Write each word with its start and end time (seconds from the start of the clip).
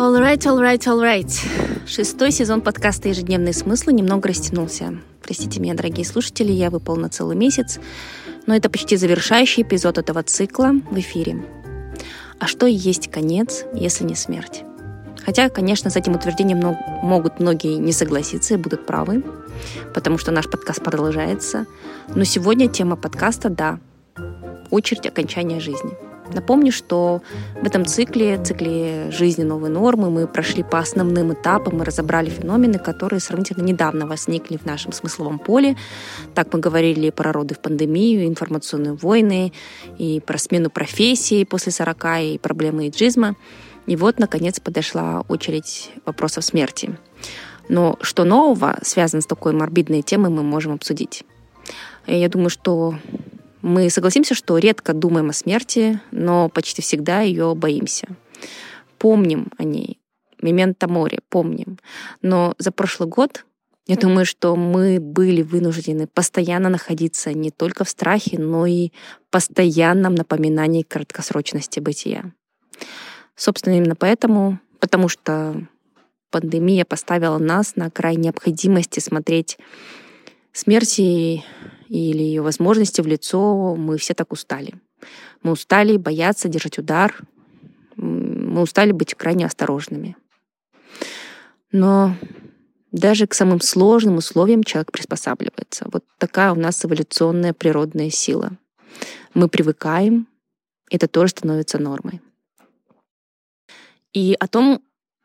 All 0.00 0.18
right, 0.18 0.42
all 0.46 0.58
right, 0.58 0.82
all 0.86 0.98
right. 0.98 1.30
Шестой 1.86 2.30
сезон 2.30 2.62
подкаста 2.62 3.10
«Ежедневные 3.10 3.52
смыслы» 3.52 3.92
немного 3.92 4.28
растянулся. 4.28 4.94
Простите 5.22 5.60
меня, 5.60 5.74
дорогие 5.74 6.06
слушатели, 6.06 6.50
я 6.52 6.70
выпал 6.70 6.96
на 6.96 7.10
целый 7.10 7.36
месяц, 7.36 7.78
но 8.46 8.56
это 8.56 8.70
почти 8.70 8.96
завершающий 8.96 9.62
эпизод 9.62 9.98
этого 9.98 10.22
цикла 10.22 10.72
в 10.90 10.98
эфире. 10.98 11.44
А 12.38 12.46
что 12.46 12.64
есть 12.64 13.10
конец, 13.10 13.66
если 13.74 14.04
не 14.04 14.14
смерть? 14.14 14.62
Хотя, 15.22 15.50
конечно, 15.50 15.90
с 15.90 15.96
этим 15.96 16.14
утверждением 16.14 16.78
могут 17.02 17.38
многие 17.38 17.74
не 17.74 17.92
согласиться 17.92 18.54
и 18.54 18.56
будут 18.56 18.86
правы, 18.86 19.22
потому 19.92 20.16
что 20.16 20.30
наш 20.30 20.48
подкаст 20.48 20.82
продолжается. 20.82 21.66
Но 22.14 22.24
сегодня 22.24 22.70
тема 22.70 22.96
подкаста, 22.96 23.50
да, 23.50 23.78
очередь 24.70 25.06
окончания 25.06 25.60
жизни– 25.60 25.92
Напомню, 26.32 26.72
что 26.72 27.22
в 27.60 27.66
этом 27.66 27.84
цикле, 27.86 28.42
цикле 28.42 29.10
жизни 29.10 29.42
новой 29.42 29.68
нормы, 29.68 30.10
мы 30.10 30.26
прошли 30.26 30.62
по 30.62 30.78
основным 30.78 31.32
этапам 31.32 31.82
и 31.82 31.84
разобрали 31.84 32.30
феномены, 32.30 32.78
которые 32.78 33.20
сравнительно 33.20 33.64
недавно 33.64 34.06
возникли 34.06 34.56
в 34.56 34.64
нашем 34.64 34.92
смысловом 34.92 35.38
поле. 35.38 35.76
Так 36.34 36.52
мы 36.52 36.60
говорили 36.60 37.10
про 37.10 37.32
роды 37.32 37.54
в 37.54 37.60
пандемию, 37.60 38.26
информационные 38.26 38.94
войны, 38.94 39.52
и 39.98 40.20
про 40.20 40.38
смену 40.38 40.70
профессии 40.70 41.44
после 41.44 41.72
40, 41.72 42.06
и 42.22 42.38
проблемы 42.38 42.88
иджизма. 42.88 43.36
И 43.86 43.96
вот, 43.96 44.18
наконец, 44.18 44.60
подошла 44.60 45.24
очередь 45.28 45.90
вопросов 46.04 46.44
смерти. 46.44 46.96
Но 47.68 47.96
что 48.02 48.24
нового 48.24 48.78
связано 48.82 49.22
с 49.22 49.26
такой 49.26 49.52
морбидной 49.52 50.02
темой, 50.02 50.30
мы 50.30 50.42
можем 50.42 50.74
обсудить. 50.74 51.24
Я 52.06 52.28
думаю, 52.28 52.50
что 52.50 52.94
мы 53.62 53.90
согласимся, 53.90 54.34
что 54.34 54.58
редко 54.58 54.92
думаем 54.92 55.30
о 55.30 55.32
смерти, 55.32 56.00
но 56.10 56.48
почти 56.48 56.82
всегда 56.82 57.20
ее 57.20 57.54
боимся. 57.54 58.08
Помним 58.98 59.48
о 59.58 59.64
ней. 59.64 59.98
Мементо 60.40 60.88
море, 60.88 61.20
помним. 61.28 61.78
Но 62.22 62.54
за 62.58 62.72
прошлый 62.72 63.08
год 63.08 63.44
я 63.86 63.96
думаю, 63.96 64.24
что 64.24 64.56
мы 64.56 65.00
были 65.00 65.42
вынуждены 65.42 66.06
постоянно 66.06 66.68
находиться 66.68 67.32
не 67.32 67.50
только 67.50 67.84
в 67.84 67.88
страхе, 67.88 68.38
но 68.38 68.64
и 68.66 68.90
постоянном 69.30 70.14
напоминании 70.14 70.82
краткосрочности 70.82 71.80
бытия. 71.80 72.32
Собственно, 73.34 73.74
именно 73.74 73.96
поэтому, 73.96 74.60
потому 74.78 75.08
что 75.08 75.66
пандемия 76.30 76.84
поставила 76.84 77.38
нас 77.38 77.74
на 77.76 77.90
край 77.90 78.16
необходимости 78.16 79.00
смотреть 79.00 79.58
смерти 80.52 81.44
или 81.90 82.22
ее 82.22 82.40
возможности 82.40 83.00
в 83.00 83.06
лицо, 83.08 83.74
мы 83.74 83.98
все 83.98 84.14
так 84.14 84.32
устали. 84.32 84.74
Мы 85.42 85.50
устали 85.52 85.96
бояться 85.96 86.48
держать 86.48 86.78
удар, 86.78 87.18
мы 87.96 88.62
устали 88.62 88.92
быть 88.92 89.14
крайне 89.14 89.44
осторожными. 89.44 90.16
Но 91.72 92.14
даже 92.92 93.26
к 93.26 93.34
самым 93.34 93.60
сложным 93.60 94.18
условиям 94.18 94.62
человек 94.62 94.92
приспосабливается. 94.92 95.86
Вот 95.92 96.04
такая 96.18 96.52
у 96.52 96.54
нас 96.54 96.84
эволюционная 96.84 97.52
природная 97.52 98.10
сила. 98.10 98.52
Мы 99.34 99.48
привыкаем, 99.48 100.28
это 100.90 101.08
тоже 101.08 101.30
становится 101.30 101.78
нормой. 101.78 102.20
И 104.12 104.36
о 104.38 104.46
том, 104.46 104.80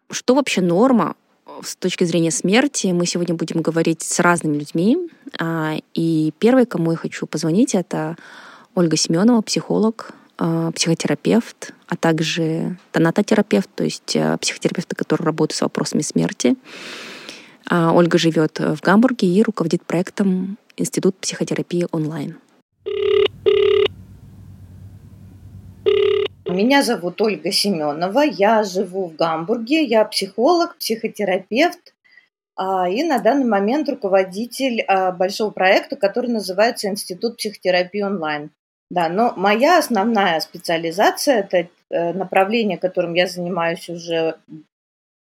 что 0.09 0.33
вообще 0.33 0.61
норма, 0.61 1.15
с 1.63 1.75
точки 1.75 2.03
зрения 2.03 2.31
смерти 2.31 2.87
мы 2.87 3.05
сегодня 3.05 3.35
будем 3.35 3.61
говорить 3.61 4.01
с 4.01 4.19
разными 4.19 4.57
людьми. 4.57 4.97
А, 5.39 5.75
и 5.93 6.33
первой, 6.39 6.65
кому 6.65 6.91
я 6.91 6.97
хочу 6.97 7.27
позвонить, 7.27 7.75
это 7.75 8.17
Ольга 8.73 8.97
Семенова, 8.97 9.41
психолог, 9.41 10.11
а, 10.37 10.71
психотерапевт, 10.71 11.73
а 11.87 11.95
также 11.95 12.77
тонатотерапевт, 12.91 13.69
то 13.75 13.83
есть 13.83 14.15
а, 14.15 14.37
психотерапевт, 14.37 14.93
который 14.95 15.23
работает 15.23 15.57
с 15.57 15.61
вопросами 15.61 16.01
смерти. 16.01 16.55
Ольга 17.71 18.19
живет 18.19 18.59
в 18.59 18.79
Гамбурге 18.79 19.27
и 19.27 19.41
руководит 19.41 19.83
проектом 19.83 20.59
Институт 20.77 21.15
психотерапии 21.17 21.87
онлайн. 21.91 22.37
Меня 26.47 26.83
зовут 26.83 27.19
Ольга 27.21 27.51
Семенова, 27.51 28.19
я 28.19 28.63
живу 28.63 29.07
в 29.07 29.15
Гамбурге, 29.15 29.83
я 29.83 30.05
психолог, 30.05 30.77
психотерапевт 30.77 31.95
а, 32.55 32.87
и 32.87 33.01
на 33.01 33.17
данный 33.17 33.47
момент 33.47 33.89
руководитель 33.89 34.81
а, 34.81 35.11
большого 35.11 35.49
проекта, 35.49 35.95
который 35.95 36.29
называется 36.29 36.87
Институт 36.87 37.37
психотерапии 37.37 38.03
онлайн. 38.03 38.51
Да, 38.91 39.09
но 39.09 39.33
моя 39.35 39.79
основная 39.79 40.39
специализация– 40.39 41.39
это 41.39 41.67
э, 41.89 42.13
направление, 42.13 42.77
которым 42.77 43.15
я 43.15 43.25
занимаюсь 43.25 43.89
уже 43.89 44.35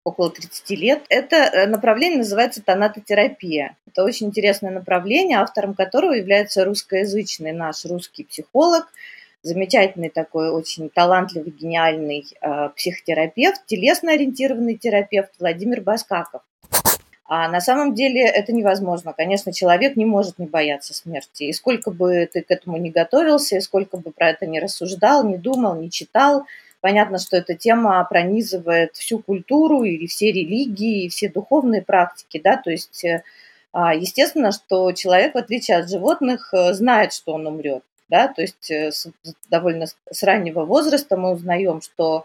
около 0.04 0.30
30 0.30 0.70
лет. 0.78 1.02
Это 1.08 1.36
э, 1.36 1.66
направление 1.66 2.18
называется 2.18 2.62
тонатотерапия. 2.62 3.78
Это 3.86 4.04
очень 4.04 4.26
интересное 4.26 4.70
направление, 4.70 5.38
автором 5.38 5.72
которого 5.72 6.12
является 6.12 6.66
русскоязычный 6.66 7.52
наш 7.52 7.86
русский 7.86 8.24
психолог– 8.24 8.92
замечательный 9.46 10.10
такой, 10.10 10.50
очень 10.50 10.90
талантливый, 10.90 11.52
гениальный 11.52 12.26
э, 12.40 12.68
психотерапевт, 12.76 13.64
телесно-ориентированный 13.66 14.76
терапевт 14.76 15.30
Владимир 15.38 15.80
Баскаков. 15.80 16.42
А 17.28 17.48
на 17.48 17.60
самом 17.60 17.94
деле 17.94 18.22
это 18.22 18.52
невозможно. 18.52 19.12
Конечно, 19.12 19.52
человек 19.52 19.96
не 19.96 20.04
может 20.04 20.38
не 20.38 20.46
бояться 20.46 20.94
смерти. 20.94 21.44
И 21.44 21.52
сколько 21.52 21.90
бы 21.90 22.28
ты 22.32 22.42
к 22.42 22.50
этому 22.50 22.76
не 22.76 22.90
готовился, 22.90 23.56
и 23.56 23.60
сколько 23.60 23.96
бы 23.96 24.12
про 24.12 24.30
это 24.30 24.46
не 24.46 24.60
рассуждал, 24.60 25.26
не 25.26 25.36
думал, 25.36 25.74
не 25.74 25.90
читал, 25.90 26.46
понятно, 26.80 27.18
что 27.18 27.36
эта 27.36 27.54
тема 27.54 28.04
пронизывает 28.08 28.94
всю 28.94 29.18
культуру 29.18 29.82
и 29.82 30.06
все 30.06 30.30
религии, 30.30 31.04
и 31.04 31.08
все 31.08 31.28
духовные 31.28 31.82
практики, 31.82 32.40
да, 32.42 32.56
то 32.56 32.70
есть 32.70 33.04
э, 33.04 33.24
а, 33.72 33.92
естественно, 33.92 34.52
что 34.52 34.92
человек, 34.92 35.34
в 35.34 35.38
отличие 35.38 35.78
от 35.78 35.90
животных, 35.90 36.54
э, 36.54 36.74
знает, 36.74 37.12
что 37.12 37.32
он 37.32 37.46
умрет 37.46 37.82
да, 38.08 38.28
то 38.28 38.42
есть 38.42 38.70
э, 38.70 38.92
с, 38.92 39.08
довольно 39.50 39.86
с 39.86 40.22
раннего 40.22 40.64
возраста 40.64 41.16
мы 41.16 41.32
узнаем, 41.32 41.80
что 41.80 42.24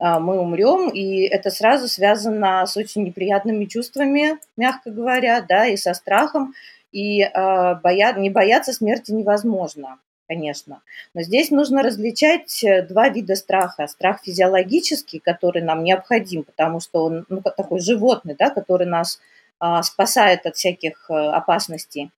а, 0.00 0.18
мы 0.18 0.40
умрем, 0.40 0.88
и 0.88 1.22
это 1.22 1.50
сразу 1.50 1.86
связано 1.86 2.64
с 2.66 2.76
очень 2.76 3.04
неприятными 3.04 3.66
чувствами, 3.66 4.38
мягко 4.56 4.90
говоря, 4.90 5.42
да, 5.42 5.66
и 5.66 5.76
со 5.76 5.92
страхом, 5.92 6.54
и 6.90 7.22
э, 7.22 7.74
боя... 7.82 8.14
не 8.14 8.30
бояться 8.30 8.72
смерти 8.72 9.12
невозможно, 9.12 9.98
конечно. 10.26 10.80
Но 11.12 11.20
здесь 11.20 11.50
нужно 11.50 11.82
различать 11.82 12.64
э, 12.64 12.82
два 12.82 13.10
вида 13.10 13.36
страха. 13.36 13.86
Страх 13.86 14.22
физиологический, 14.24 15.20
который 15.20 15.62
нам 15.62 15.84
необходим, 15.84 16.44
потому 16.44 16.80
что 16.80 17.04
он 17.04 17.26
ну, 17.28 17.42
такой 17.42 17.80
животный, 17.80 18.34
да, 18.36 18.48
который 18.48 18.86
нас 18.86 19.20
э, 19.60 19.82
спасает 19.82 20.46
от 20.46 20.56
всяких 20.56 21.10
э, 21.10 21.14
опасностей 21.14 22.10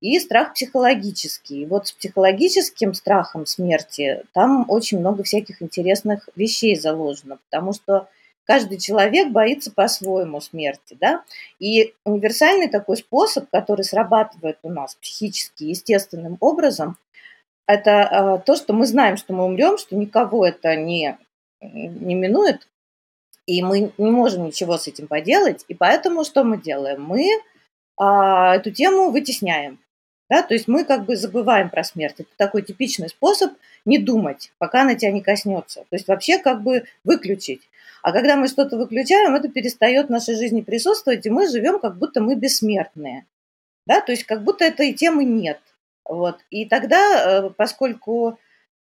и 0.00 0.18
страх 0.20 0.54
психологический. 0.54 1.62
И 1.62 1.66
вот 1.66 1.88
с 1.88 1.92
психологическим 1.92 2.94
страхом 2.94 3.46
смерти 3.46 4.24
там 4.32 4.64
очень 4.68 5.00
много 5.00 5.22
всяких 5.22 5.62
интересных 5.62 6.28
вещей 6.36 6.76
заложено, 6.76 7.38
потому 7.50 7.72
что 7.72 8.08
каждый 8.44 8.78
человек 8.78 9.30
боится 9.30 9.70
по-своему 9.70 10.40
смерти, 10.40 10.96
да, 10.98 11.22
и 11.58 11.94
универсальный 12.04 12.68
такой 12.68 12.96
способ, 12.96 13.50
который 13.50 13.84
срабатывает 13.84 14.58
у 14.62 14.70
нас 14.70 14.94
психически 14.94 15.64
естественным 15.64 16.38
образом, 16.40 16.96
это 17.66 17.90
э, 17.90 18.46
то, 18.46 18.56
что 18.56 18.72
мы 18.72 18.86
знаем, 18.86 19.18
что 19.18 19.34
мы 19.34 19.44
умрем, 19.44 19.76
что 19.76 19.94
никого 19.94 20.46
это 20.46 20.74
не, 20.76 21.18
не 21.60 22.14
минует, 22.14 22.66
и 23.44 23.62
мы 23.62 23.92
не 23.98 24.10
можем 24.10 24.46
ничего 24.46 24.78
с 24.78 24.88
этим 24.88 25.06
поделать, 25.06 25.64
и 25.68 25.74
поэтому 25.74 26.24
что 26.24 26.44
мы 26.44 26.56
делаем? 26.56 27.02
Мы 27.02 27.28
а, 27.98 28.56
эту 28.56 28.70
тему 28.70 29.10
вытесняем. 29.10 29.78
Да? 30.28 30.42
То 30.42 30.54
есть 30.54 30.68
мы 30.68 30.84
как 30.84 31.06
бы 31.06 31.16
забываем 31.16 31.70
про 31.70 31.84
смерть. 31.84 32.16
Это 32.18 32.28
такой 32.36 32.62
типичный 32.62 33.08
способ 33.08 33.52
не 33.84 33.98
думать, 33.98 34.52
пока 34.58 34.82
она 34.82 34.94
тебя 34.94 35.12
не 35.12 35.22
коснется. 35.22 35.80
То 35.88 35.96
есть 35.96 36.08
вообще 36.08 36.38
как 36.38 36.62
бы 36.62 36.84
выключить. 37.04 37.62
А 38.02 38.12
когда 38.12 38.36
мы 38.36 38.48
что-то 38.48 38.76
выключаем, 38.76 39.34
это 39.34 39.48
перестает 39.48 40.06
в 40.06 40.10
нашей 40.10 40.34
жизни 40.34 40.60
присутствовать, 40.60 41.26
и 41.26 41.30
мы 41.30 41.48
живем 41.48 41.80
как 41.80 41.96
будто 41.96 42.20
мы 42.20 42.36
бессмертные. 42.36 43.26
Да? 43.86 44.00
То 44.00 44.12
есть 44.12 44.24
как 44.24 44.44
будто 44.44 44.64
этой 44.64 44.92
темы 44.92 45.24
нет. 45.24 45.60
Вот. 46.04 46.38
И 46.50 46.64
тогда, 46.64 47.46
э, 47.46 47.50
поскольку 47.50 48.38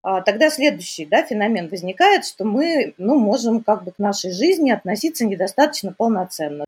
а, 0.01 0.21
тогда 0.21 0.50
следующий 0.50 1.06
да, 1.06 1.24
феномен 1.24 1.68
возникает, 1.68 2.25
что 2.25 2.45
мы 2.45 2.94
ну, 2.97 3.19
можем 3.19 3.62
как 3.62 3.83
бы 3.83 3.92
к 3.92 4.00
нашей 4.00 4.31
жизни 4.31 4.71
относиться 4.71 5.25
недостаточно 5.25 5.92
полноценно. 5.92 6.65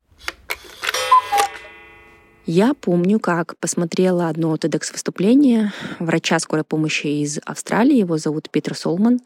Я 2.44 2.74
помню, 2.74 3.20
как 3.20 3.56
посмотрела 3.58 4.28
одно 4.28 4.54
TEDx-выступление 4.56 5.72
врача 6.00 6.40
скорой 6.40 6.64
помощи 6.64 7.06
из 7.06 7.38
Австралии, 7.44 7.98
его 7.98 8.18
зовут 8.18 8.50
Питер 8.50 8.74
Солман, 8.74 9.20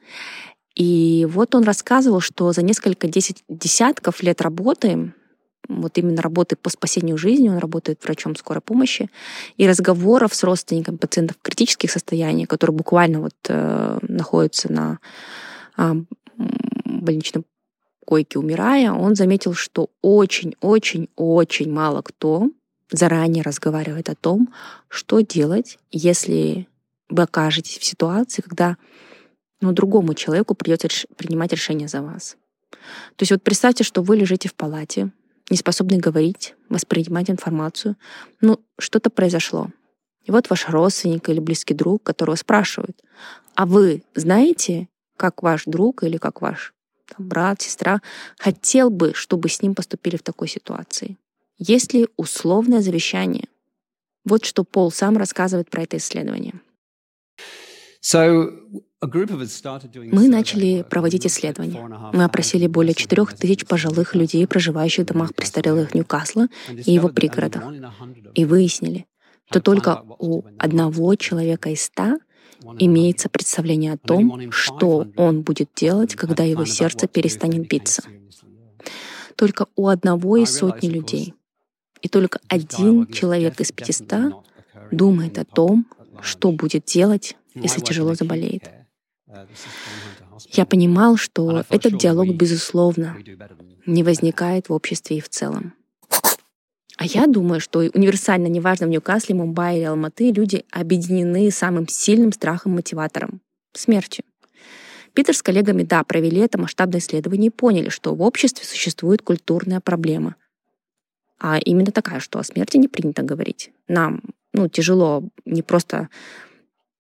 и 0.75 1.27
вот 1.31 1.55
он 1.55 1.65
рассказывал, 1.65 2.21
что 2.21 2.53
за 2.53 2.63
несколько 2.63 3.09
десять, 3.09 3.43
десятков 3.49 4.23
лет 4.23 4.43
работы, 4.43 5.15
вот 5.67 5.97
именно 5.97 6.21
работы 6.21 6.57
по 6.57 6.69
спасению 6.69 7.17
жизни, 7.17 7.49
он 7.49 7.57
работает 7.57 8.05
врачом 8.05 8.37
скорой 8.37 8.61
помощи, 8.61 9.09
и 9.57 9.67
разговоров 9.67 10.35
с 10.35 10.45
родственниками 10.45 10.97
пациентов 10.97 11.39
в 11.39 11.43
критических 11.43 11.91
состояниях, 11.91 12.51
которые 12.51 12.77
буквально 12.77 13.21
вот 13.21 13.35
э, 13.49 13.99
находятся 14.03 14.71
на 14.71 14.99
э, 15.79 15.95
больничном 16.85 17.47
койке 18.05 18.39
умирая, 18.39 18.93
он 18.93 19.17
заметил, 19.17 19.55
что 19.55 19.89
очень-очень-очень 20.03 21.73
мало 21.73 22.03
кто 22.03 22.51
заранее 22.91 23.43
разговаривает 23.43 24.09
о 24.09 24.15
том, 24.15 24.53
что 24.89 25.21
делать, 25.21 25.79
если 25.91 26.69
вы 27.09 27.23
окажетесь 27.23 27.79
в 27.79 27.85
ситуации, 27.85 28.43
когда 28.43 28.77
ну, 29.61 29.73
другому 29.73 30.15
человеку 30.15 30.55
придется 30.55 30.89
принимать 31.17 31.53
решение 31.53 31.89
за 31.89 32.03
вас. 32.03 32.37
То 33.17 33.23
есть 33.23 33.33
вот 33.33 33.43
представьте, 33.43 33.85
что 33.85 34.03
вы 34.03 34.17
лежите 34.17 34.49
в 34.49 34.55
палате, 34.55 35.11
не 35.51 35.57
способны 35.57 35.99
говорить, 35.99 36.55
воспринимать 36.69 37.31
информацию. 37.31 37.97
Ну, 38.41 38.61
что-то 38.79 39.11
произошло. 39.11 39.71
И 40.25 40.33
вот 40.33 40.51
ваш 40.51 40.69
родственник 40.69 41.29
или 41.29 41.39
близкий 41.39 41.75
друг, 41.75 42.03
которого 42.03 42.35
спрашивают, 42.35 43.01
а 43.55 43.65
вы 43.65 44.03
знаете, 44.15 44.89
как 45.17 45.43
ваш 45.43 45.65
друг 45.65 46.03
или 46.03 46.17
как 46.17 46.43
ваш 46.43 46.75
там, 47.07 47.29
брат, 47.29 47.63
сестра 47.63 48.03
хотел 48.39 48.91
бы, 48.91 49.15
чтобы 49.15 49.49
с 49.49 49.63
ним 49.63 49.75
поступили 49.75 50.17
в 50.17 50.23
такой 50.23 50.49
ситуации? 50.49 51.17
Есть 51.59 51.95
ли 51.95 52.09
условное 52.17 52.83
завещание? 52.83 53.49
Вот 54.25 54.45
что 54.45 54.65
Пол 54.65 54.91
сам 54.91 55.17
рассказывает 55.17 55.71
про 55.71 55.85
это 55.85 55.97
исследование. 55.97 56.61
Мы 60.13 60.29
начали 60.29 60.83
проводить 60.83 61.27
исследования. 61.27 62.11
Мы 62.13 62.25
опросили 62.25 62.67
более 62.67 62.95
четырех 62.95 63.35
тысяч 63.35 63.65
пожилых 63.67 64.15
людей, 64.15 64.47
проживающих 64.47 65.05
в 65.05 65.09
домах 65.09 65.35
престарелых 65.35 65.95
Ньюкасла 65.95 66.49
и 66.69 66.93
его 66.93 67.09
пригородах, 67.09 67.65
и 68.35 68.45
выяснили, 68.45 69.07
что 69.51 69.61
только 69.61 70.03
у 70.19 70.43
одного 70.59 71.15
человека 71.15 71.71
из 71.71 71.83
ста 71.83 72.19
имеется 72.79 73.29
представление 73.29 73.95
о 73.95 73.99
том, 73.99 74.51
что 74.51 75.07
он 75.17 75.43
будет 75.43 75.71
делать, 75.75 76.15
когда 76.15 76.43
его 76.45 76.65
сердце 76.65 77.07
перестанет 77.07 77.69
биться. 77.69 78.03
Только 79.37 79.67
у 79.77 79.89
одного 79.89 80.37
из 80.37 80.57
сотни 80.57 80.89
людей. 80.89 81.35
И 82.03 82.09
только 82.09 82.41
один 82.49 83.07
человек 83.07 83.61
из 83.61 83.73
пятиста 83.73 84.33
думает 84.91 85.39
о 85.39 85.45
том, 85.45 85.87
что 86.21 86.53
будет 86.53 86.85
делать, 86.85 87.37
если 87.55 87.81
тяжело 87.81 88.15
заболеет. 88.15 88.65
Я 90.53 90.67
понимал, 90.67 91.17
что 91.17 91.65
этот 91.69 91.99
диалог, 91.99 92.29
безусловно, 92.35 93.17
не 93.87 94.03
возникает 94.03 94.69
в 94.69 94.73
обществе 94.73 95.19
и 95.19 95.21
в 95.21 95.29
целом. 95.29 95.75
А 96.99 97.05
я 97.05 97.27
думаю, 97.27 97.61
что 97.61 97.81
универсально, 97.81 98.47
неважно 98.47 98.87
в 98.87 98.91
Ньюкасле, 98.91 99.35
Мумбаи 99.35 99.79
или 99.79 99.85
Алматы, 99.85 100.33
люди 100.33 100.65
объединены 100.71 101.51
самым 101.51 101.89
сильным 101.89 102.33
страхом-мотиватором— 102.33 103.43
смертью. 103.75 104.25
Питер 105.13 105.35
с 105.35 105.43
коллегами, 105.43 105.83
да, 105.83 106.05
провели 106.05 106.41
это 106.41 106.59
масштабное 106.59 107.01
исследование 107.01 107.49
и 107.49 107.51
поняли, 107.51 107.91
что 107.91 108.15
в 108.15 108.23
обществе 108.23 108.65
существует 108.65 109.23
культурная 109.23 109.81
проблема. 109.81 110.37
А 111.39 111.59
именно 111.59 111.93
такая, 111.93 112.21
что 112.21 112.39
о 112.39 112.45
смерти 112.45 112.77
не 112.77 112.89
принято 112.89 113.23
говорить. 113.23 113.71
Нам 113.89 114.21
ну, 114.53 114.69
тяжело 114.69 115.23
не 115.45 115.63
просто 115.63 116.09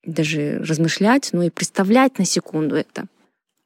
даже 0.04 0.58
размышлять, 0.58 1.30
но 1.32 1.42
и 1.42 1.50
представлять 1.50 2.18
на 2.18 2.24
секунду 2.24 2.76
это. 2.76 3.06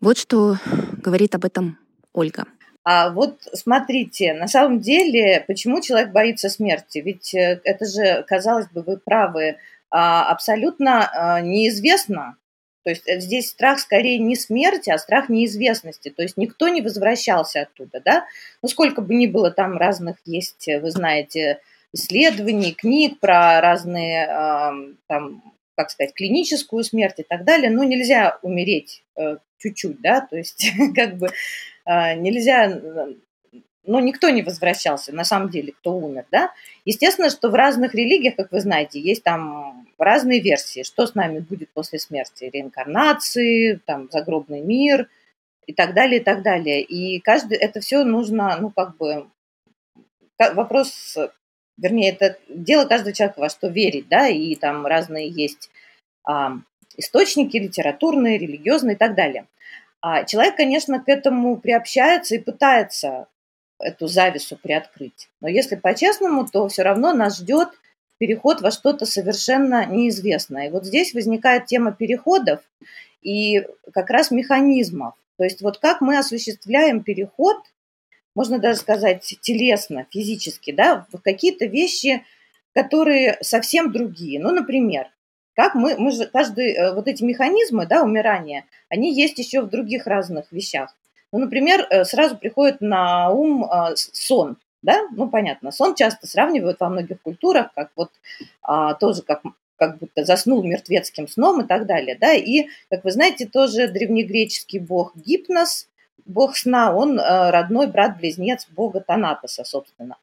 Вот 0.00 0.16
что 0.16 0.56
говорит 1.02 1.34
об 1.34 1.44
этом 1.44 1.78
Ольга. 2.12 2.46
А 2.82 3.10
вот 3.10 3.42
смотрите, 3.52 4.32
на 4.32 4.48
самом 4.48 4.80
деле, 4.80 5.44
почему 5.46 5.82
человек 5.82 6.12
боится 6.12 6.48
смерти? 6.48 6.98
Ведь 6.98 7.34
э, 7.34 7.60
это 7.64 7.84
же, 7.84 8.24
казалось 8.26 8.68
бы, 8.68 8.82
вы 8.82 8.96
правы, 8.96 9.58
а, 9.90 10.30
абсолютно 10.30 11.10
а, 11.12 11.40
неизвестно. 11.40 12.36
То 12.84 12.90
есть 12.90 13.08
э, 13.08 13.20
здесь 13.20 13.50
страх 13.50 13.78
скорее 13.78 14.18
не 14.18 14.36
смерти, 14.36 14.90
а 14.90 14.98
страх 14.98 15.28
неизвестности. 15.28 16.10
То 16.10 16.22
есть 16.22 16.36
никто 16.36 16.68
не 16.68 16.82
возвращался 16.82 17.62
оттуда, 17.62 18.00
да? 18.04 18.26
Ну, 18.62 18.68
сколько 18.68 19.02
бы 19.02 19.14
ни 19.14 19.26
было 19.26 19.50
там 19.50 19.76
разных 19.76 20.16
есть, 20.24 20.66
вы 20.66 20.90
знаете, 20.90 21.60
исследований, 21.92 22.72
книг 22.72 23.20
про 23.20 23.60
разные 23.60 24.26
там 25.06 25.42
как 25.80 25.90
сказать, 25.90 26.12
клиническую 26.12 26.84
смерть 26.84 27.20
и 27.20 27.22
так 27.22 27.44
далее, 27.44 27.70
но 27.70 27.84
нельзя 27.84 28.38
умереть 28.42 29.02
э, 29.16 29.38
чуть-чуть, 29.56 30.02
да, 30.02 30.20
то 30.20 30.36
есть 30.36 30.70
как 30.94 31.16
бы 31.16 31.28
э, 31.86 32.14
нельзя, 32.16 32.82
но 33.84 34.00
никто 34.00 34.28
не 34.30 34.42
возвращался, 34.42 35.14
на 35.14 35.24
самом 35.24 35.50
деле, 35.50 35.72
кто 35.72 35.96
умер, 35.96 36.26
да. 36.30 36.52
Естественно, 36.84 37.30
что 37.30 37.48
в 37.50 37.54
разных 37.54 37.94
религиях, 37.94 38.36
как 38.36 38.52
вы 38.52 38.60
знаете, 38.60 39.00
есть 39.00 39.22
там 39.22 39.86
разные 39.98 40.40
версии, 40.40 40.82
что 40.82 41.06
с 41.06 41.14
нами 41.14 41.40
будет 41.40 41.70
после 41.70 41.98
смерти, 41.98 42.50
реинкарнации, 42.52 43.80
там, 43.86 44.08
загробный 44.10 44.60
мир 44.60 45.08
и 45.66 45.72
так 45.72 45.94
далее, 45.94 46.20
и 46.20 46.24
так 46.24 46.42
далее. 46.42 46.82
И 46.82 47.20
каждый, 47.20 47.58
это 47.58 47.80
все 47.80 48.04
нужно, 48.04 48.56
ну, 48.60 48.70
как 48.70 48.96
бы, 48.96 49.26
вопрос 50.38 51.16
вернее, 51.80 52.12
это 52.12 52.38
дело 52.48 52.84
каждого 52.84 53.12
человека, 53.12 53.40
во 53.40 53.48
что 53.48 53.68
верить, 53.68 54.08
да, 54.08 54.28
и 54.28 54.54
там 54.54 54.86
разные 54.86 55.28
есть 55.28 55.70
а, 56.24 56.52
источники 56.96 57.56
литературные, 57.56 58.38
религиозные 58.38 58.94
и 58.94 58.98
так 58.98 59.14
далее. 59.14 59.46
А 60.00 60.24
человек, 60.24 60.56
конечно, 60.56 61.00
к 61.00 61.08
этому 61.08 61.56
приобщается 61.56 62.34
и 62.34 62.38
пытается 62.38 63.26
эту 63.80 64.06
завису 64.06 64.56
приоткрыть. 64.56 65.28
Но 65.40 65.48
если 65.48 65.76
по-честному, 65.76 66.46
то 66.46 66.68
все 66.68 66.82
равно 66.82 67.12
нас 67.12 67.38
ждет 67.38 67.68
переход 68.18 68.60
во 68.60 68.70
что-то 68.70 69.06
совершенно 69.06 69.86
неизвестное. 69.86 70.68
И 70.68 70.70
вот 70.70 70.84
здесь 70.84 71.14
возникает 71.14 71.66
тема 71.66 71.92
переходов 71.92 72.60
и 73.22 73.66
как 73.92 74.10
раз 74.10 74.30
механизмов. 74.30 75.14
То 75.36 75.44
есть 75.44 75.62
вот 75.62 75.78
как 75.78 76.00
мы 76.00 76.18
осуществляем 76.18 77.02
переход 77.02 77.56
можно 78.34 78.58
даже 78.58 78.78
сказать 78.78 79.38
телесно, 79.40 80.06
физически, 80.10 80.70
да, 80.70 81.06
в 81.12 81.18
какие-то 81.18 81.66
вещи, 81.66 82.24
которые 82.74 83.38
совсем 83.40 83.90
другие. 83.90 84.38
Ну, 84.38 84.52
например, 84.52 85.08
как 85.54 85.74
мы, 85.74 85.96
мы 85.96 86.12
же, 86.12 86.26
каждый, 86.26 86.72
э, 86.72 86.94
вот 86.94 87.08
эти 87.08 87.22
механизмы, 87.24 87.86
да, 87.86 88.02
умирания, 88.02 88.64
они 88.88 89.14
есть 89.14 89.38
еще 89.38 89.62
в 89.62 89.68
других 89.68 90.06
разных 90.06 90.52
вещах. 90.52 90.94
Ну, 91.32 91.38
например, 91.38 91.86
э, 91.90 92.04
сразу 92.04 92.36
приходит 92.36 92.80
на 92.80 93.30
ум 93.30 93.64
э, 93.64 93.94
сон, 93.96 94.56
да, 94.82 95.00
ну, 95.12 95.28
понятно, 95.28 95.70
сон 95.70 95.94
часто 95.94 96.26
сравнивают 96.26 96.80
во 96.80 96.88
многих 96.88 97.20
культурах, 97.22 97.70
как 97.74 97.90
вот 97.96 98.10
а, 98.62 98.94
тоже 98.94 99.22
как 99.22 99.42
как 99.76 99.98
будто 99.98 100.24
заснул 100.24 100.62
мертвецким 100.62 101.26
сном 101.26 101.62
и 101.62 101.66
так 101.66 101.86
далее, 101.86 102.16
да, 102.20 102.34
и, 102.34 102.66
как 102.90 103.02
вы 103.02 103.12
знаете, 103.12 103.46
тоже 103.46 103.88
древнегреческий 103.88 104.78
бог 104.78 105.16
Гипнос, 105.16 105.88
бог 106.26 106.56
сна, 106.56 106.94
он 106.94 107.18
э, 107.18 107.50
родной 107.50 107.86
брат-близнец 107.86 108.66
бога 108.70 109.00
Танатоса, 109.00 109.64
собственно. 109.64 110.16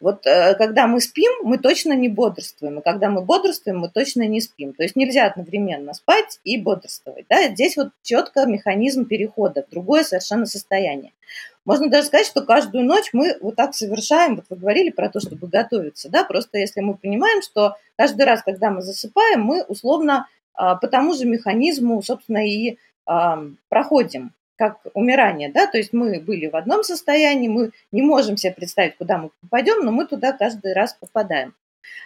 Вот 0.00 0.26
э, 0.26 0.54
когда 0.54 0.86
мы 0.86 1.00
спим, 1.00 1.32
мы 1.42 1.58
точно 1.58 1.92
не 1.92 2.08
бодрствуем, 2.08 2.78
и 2.78 2.82
когда 2.82 3.08
мы 3.08 3.22
бодрствуем, 3.22 3.78
мы 3.78 3.88
точно 3.88 4.26
не 4.26 4.40
спим. 4.40 4.72
То 4.72 4.82
есть 4.82 4.96
нельзя 4.96 5.26
одновременно 5.26 5.94
спать 5.94 6.40
и 6.44 6.60
бодрствовать. 6.60 7.26
Да? 7.28 7.48
Здесь 7.48 7.76
вот 7.76 7.88
четко 8.02 8.46
механизм 8.46 9.04
перехода 9.04 9.64
в 9.66 9.70
другое 9.70 10.02
совершенно 10.02 10.46
состояние. 10.46 11.12
Можно 11.64 11.88
даже 11.88 12.08
сказать, 12.08 12.26
что 12.26 12.42
каждую 12.42 12.84
ночь 12.84 13.10
мы 13.12 13.36
вот 13.40 13.56
так 13.56 13.74
совершаем, 13.74 14.36
вот 14.36 14.46
вы 14.50 14.56
говорили 14.56 14.90
про 14.90 15.08
то, 15.08 15.20
чтобы 15.20 15.46
готовиться, 15.46 16.08
да, 16.08 16.24
просто 16.24 16.58
если 16.58 16.80
мы 16.80 16.96
понимаем, 16.96 17.40
что 17.40 17.76
каждый 17.96 18.26
раз, 18.26 18.42
когда 18.42 18.70
мы 18.70 18.82
засыпаем, 18.82 19.42
мы 19.42 19.62
условно 19.62 20.26
а, 20.54 20.74
по 20.74 20.88
тому 20.88 21.14
же 21.14 21.24
механизму, 21.24 22.02
собственно, 22.02 22.44
и 22.46 22.78
проходим 23.68 24.32
как 24.62 24.78
умирание, 24.94 25.50
да, 25.50 25.66
то 25.66 25.76
есть 25.76 25.92
мы 25.92 26.20
были 26.20 26.46
в 26.46 26.54
одном 26.54 26.84
состоянии, 26.84 27.48
мы 27.48 27.72
не 27.90 28.00
можем 28.00 28.36
себе 28.36 28.52
представить, 28.52 28.96
куда 28.96 29.18
мы 29.18 29.30
попадем, 29.40 29.84
но 29.84 29.90
мы 29.90 30.06
туда 30.06 30.30
каждый 30.30 30.72
раз 30.72 30.94
попадаем. 30.94 31.52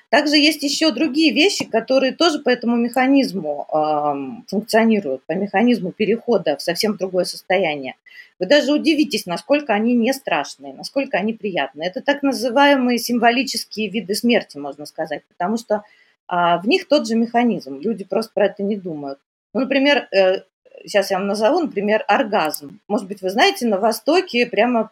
Также 0.09 0.37
есть 0.39 0.63
еще 0.63 0.91
другие 0.91 1.35
вещи, 1.35 1.67
которые 1.67 2.13
тоже 2.13 2.39
по 2.39 2.49
этому 2.49 2.77
механизму 2.77 3.67
э, 3.71 4.49
функционируют, 4.49 5.23
по 5.27 5.33
механизму 5.33 5.93
перехода 5.93 6.57
в 6.57 6.63
совсем 6.63 6.97
другое 6.97 7.25
состояние. 7.25 7.97
Вы 8.39 8.47
даже 8.47 8.73
удивитесь, 8.73 9.27
насколько 9.27 9.75
они 9.75 9.93
не 9.93 10.15
страшные, 10.15 10.73
насколько 10.73 11.19
они 11.19 11.35
приятные. 11.35 11.91
Это 11.91 12.01
так 12.01 12.23
называемые 12.23 12.97
символические 12.97 13.91
виды 13.91 14.15
смерти, 14.15 14.57
можно 14.57 14.87
сказать, 14.87 15.25
потому 15.29 15.59
что 15.59 15.75
э, 15.75 15.83
в 16.31 16.63
них 16.65 16.89
тот 16.89 17.07
же 17.07 17.17
механизм. 17.17 17.79
Люди 17.81 18.05
просто 18.05 18.33
про 18.35 18.47
это 18.47 18.63
не 18.63 18.77
думают. 18.77 19.19
Ну, 19.53 19.61
например, 19.61 20.09
э, 20.11 20.45
сейчас 20.89 21.11
я 21.11 21.19
вам 21.19 21.27
назову, 21.27 21.61
например, 21.61 22.05
оргазм. 22.09 22.81
Может 22.89 23.09
быть, 23.09 23.23
вы 23.23 23.31
знаете, 23.31 23.67
на 23.67 23.79
Востоке 23.79 24.47
прямо 24.47 24.91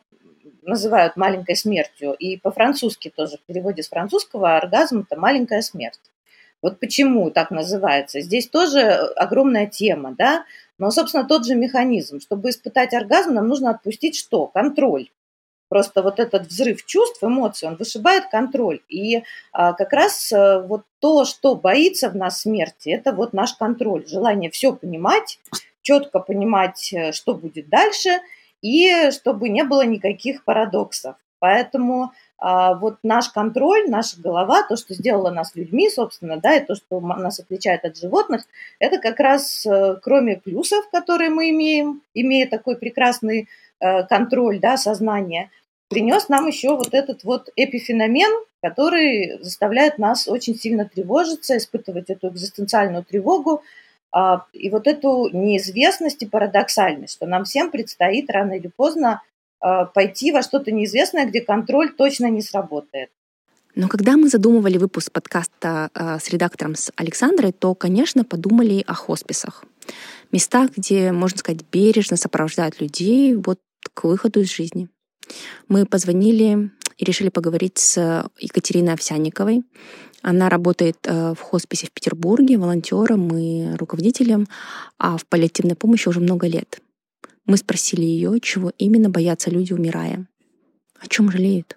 называют 0.63 1.17
маленькой 1.17 1.57
смертью. 1.57 2.15
И 2.15 2.37
по-французски 2.37 3.13
тоже, 3.15 3.37
в 3.37 3.41
переводе 3.43 3.83
с 3.83 3.89
французского, 3.89 4.57
оргазм– 4.57 5.07
это 5.11 5.21
маленькая 5.21 5.63
смерть. 5.63 6.01
Вот 6.63 6.81
почему 6.81 7.31
так 7.31 7.51
называется. 7.51 8.21
Здесь 8.21 8.49
тоже 8.49 8.81
огромная 8.81 9.67
тема, 9.67 10.15
да, 10.17 10.45
но, 10.79 10.91
собственно, 10.91 11.25
тот 11.25 11.45
же 11.45 11.55
механизм. 11.55 12.21
Чтобы 12.21 12.51
испытать 12.51 12.95
оргазм, 12.95 13.35
нам 13.35 13.49
нужно 13.49 13.71
отпустить 13.71 14.17
что? 14.17 14.47
Контроль. 14.47 15.11
Просто 15.69 16.03
вот 16.03 16.21
этот 16.21 16.47
взрыв 16.47 16.85
чувств, 16.85 17.23
эмоций, 17.23 17.69
он 17.69 17.77
вышибает 17.77 18.29
контроль. 18.31 18.81
И 18.89 19.25
а, 19.53 19.73
как 19.73 19.93
раз 19.93 20.33
а, 20.33 20.61
вот 20.61 20.83
то, 21.01 21.25
что 21.25 21.55
боится 21.55 22.09
в 22.09 22.17
нас 22.17 22.43
смерти, 22.43 22.91
это 22.91 23.13
вот 23.13 23.33
наш 23.33 23.55
контроль, 23.55 24.07
желание 24.07 24.51
все 24.51 24.73
понимать, 24.73 25.39
четко 25.85 26.19
понимать, 26.19 26.93
э, 26.93 27.13
что 27.13 27.35
будет 27.35 27.69
дальше. 27.69 28.21
и 28.63 29.11
чтобы 29.11 29.51
не 29.51 29.63
было 29.63 29.85
никаких 29.85 30.43
парадоксов. 30.45 31.17
Поэтому 31.39 32.13
а, 32.39 32.75
вот 32.75 32.97
наш 33.03 33.29
контроль, 33.29 33.91
наша 33.91 34.19
голова, 34.19 34.63
то, 34.63 34.77
что 34.77 34.95
сделало 34.95 35.31
нас 35.31 35.55
людьми, 35.55 35.91
собственно, 35.91 36.39
да, 36.39 36.57
и 36.57 36.65
то, 36.65 36.75
что 36.75 37.01
нас 37.01 37.41
отличает 37.41 37.85
от 37.85 37.99
животных, 37.99 38.47
это 38.79 38.99
как 38.99 39.21
раз 39.21 39.67
э, 39.67 39.97
кроме 40.03 40.37
плюсов, 40.37 40.89
которые 40.91 41.29
мы 41.29 41.51
имеем, 41.51 42.01
имея 42.15 42.49
такой 42.49 42.77
прекрасный 42.77 43.49
э, 43.81 44.05
контроль, 44.05 44.61
да, 44.61 44.79
сознания, 44.79 45.51
принес 45.89 46.31
нам 46.31 46.47
еще 46.47 46.77
вот 46.77 46.95
этот 46.95 47.25
вот 47.25 47.51
эпифеномен, 47.57 48.45
который 48.63 49.39
заставляет 49.43 49.99
нас 49.99 50.27
очень 50.27 50.55
сильно 50.55 50.89
тревожиться, 50.89 51.59
испытывать 51.59 52.09
эту 52.09 52.29
экзистенциальную 52.29 53.05
тревогу, 53.05 53.63
и 54.53 54.71
вот 54.71 54.87
эту 54.87 55.29
неизвестность 55.33 56.23
и 56.23 56.27
парадоксальность, 56.27 57.15
что 57.15 57.27
нам 57.27 57.45
всем 57.45 57.71
предстоит 57.71 58.31
рано 58.31 58.53
или 58.53 58.69
поздно 58.69 59.23
а, 59.61 59.87
пойти 59.87 60.31
во 60.31 60.43
что-то 60.43 60.71
неизвестное, 60.71 61.27
где 61.27 61.41
контроль 61.41 61.91
точно 61.97 62.27
не 62.27 62.43
сработает. 62.43 63.11
Но 63.75 63.89
когда 63.89 64.17
мы 64.17 64.29
задумывали 64.29 64.77
выпуск 64.77 65.11
подкаста 65.11 65.89
а, 65.95 66.19
с 66.19 66.29
редактором 66.29 66.77
с 66.77 66.93
Александрой, 66.97 67.53
то, 67.53 67.75
конечно, 67.75 68.25
подумали 68.25 68.85
о 68.87 68.95
хосписах. 68.95 69.65
Местах, 70.31 70.71
где, 70.77 71.13
можно 71.13 71.39
сказать, 71.39 71.63
бережно 71.73 72.17
сопровождают 72.17 72.81
людей 72.81 73.35
вот 73.35 73.59
к 73.95 74.05
выходу 74.05 74.43
из 74.43 74.55
жизни. 74.55 74.89
Мы 75.69 75.87
позвонили 75.87 76.71
и 76.99 77.05
решили 77.05 77.31
поговорить 77.31 77.79
с 77.79 78.29
Екатериной 78.39 78.93
Овсянниковой. 78.93 79.65
Она 80.27 80.49
работает 80.49 80.97
э, 81.05 81.35
в 81.35 81.41
хосписе 81.43 81.87
в 81.87 81.93
Петербурге 81.93 82.57
волонтером 82.57 83.29
и 83.37 83.75
руководителем, 83.77 84.49
а 84.99 85.19
в 85.19 85.27
паллиативной 85.27 85.77
помощи 85.77 86.09
уже 86.09 86.21
много 86.21 86.47
лет. 86.47 86.81
Мы 87.45 87.59
спросили 87.59 88.01
ее, 88.01 88.41
чего 88.41 88.73
именно 88.79 89.11
боятся 89.11 89.51
люди, 89.51 89.75
умирая. 89.75 90.27
О 90.99 91.09
чем 91.09 91.31
жалеют? 91.31 91.77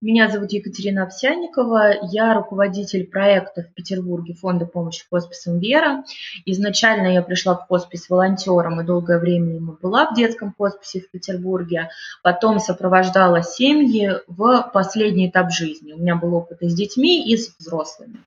Меня 0.00 0.30
зовут 0.30 0.52
Екатерина 0.52 1.02
Овсянникова, 1.02 2.06
я 2.12 2.32
руководитель 2.32 3.04
проекта 3.04 3.62
в 3.62 3.74
Петербурге 3.74 4.34
Фонда 4.34 4.64
помощи 4.64 5.04
хосписам 5.10 5.58
«Вера». 5.58 6.04
Изначально 6.46 7.08
я 7.08 7.20
пришла 7.20 7.56
в 7.56 7.66
хоспис 7.66 8.08
волонтером 8.08 8.80
и 8.80 8.84
долгое 8.84 9.18
время 9.18 9.56
ему 9.56 9.76
была 9.82 10.08
в 10.08 10.14
детском 10.14 10.54
хосписе 10.56 11.00
в 11.00 11.10
Петербурге. 11.10 11.90
Потом 12.22 12.60
сопровождала 12.60 13.42
семьи 13.42 14.12
в 14.28 14.70
последний 14.72 15.28
этап 15.28 15.50
жизни. 15.50 15.92
У 15.94 15.98
меня 15.98 16.14
был 16.14 16.32
опыт 16.32 16.62
и 16.62 16.68
с 16.68 16.74
детьми, 16.74 17.28
и 17.28 17.36
с 17.36 17.56
взрослыми. 17.58 18.20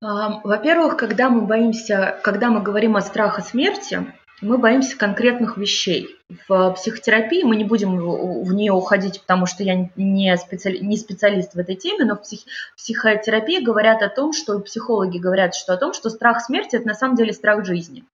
Во-первых, 0.00 0.96
когда 0.96 1.30
мы 1.30 1.42
боимся, 1.42 2.18
когда 2.24 2.50
мы 2.50 2.60
говорим 2.60 2.96
о 2.96 3.02
страхе 3.02 3.42
смерти, 3.42 4.12
мы 4.40 4.58
боимся 4.58 4.96
конкретных 4.96 5.56
вещей. 5.56 6.16
В 6.46 6.72
психотерапии 6.72 7.42
мы 7.42 7.56
не 7.56 7.64
будем 7.64 7.96
в 7.98 8.52
нее 8.52 8.72
уходить, 8.72 9.20
потому 9.20 9.46
что 9.46 9.62
я 9.62 9.88
не, 9.96 10.36
специали, 10.36 10.78
не 10.78 10.96
специалист 10.96 11.54
в 11.54 11.58
этой 11.58 11.74
теме, 11.74 12.04
но 12.04 12.14
в 12.14 12.22
псих, 12.22 12.40
психотерапии 12.76 13.62
говорят 13.62 14.02
о 14.02 14.08
том, 14.08 14.32
что 14.32 14.58
психологи 14.60 15.18
говорят 15.18 15.54
что 15.54 15.74
о 15.74 15.76
том, 15.76 15.92
что 15.92 16.10
страх 16.10 16.42
смерти– 16.42 16.76
это 16.76 16.86
на 16.86 16.94
самом 16.94 17.16
деле 17.16 17.32
страх 17.32 17.64
жизни. 17.64 18.04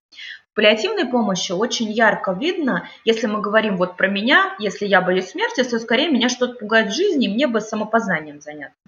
В 0.52 0.54
паллиативной 0.54 1.06
помощи 1.06 1.50
очень 1.50 1.90
ярко 1.90 2.32
видно, 2.32 2.88
если 3.04 3.26
мы 3.26 3.40
говорим 3.40 3.76
вот 3.76 3.96
про 3.96 4.06
меня, 4.06 4.54
если 4.60 4.86
я 4.86 5.00
боюсь 5.00 5.30
смерти, 5.30 5.64
то 5.64 5.78
скорее 5.80 6.10
меня 6.10 6.28
что-то 6.28 6.54
пугает 6.54 6.92
в 6.92 6.94
жизни, 6.94 7.26
и 7.26 7.34
мне 7.34 7.48
бы 7.48 7.60
самопознанием 7.60 8.40
заняться. 8.40 8.78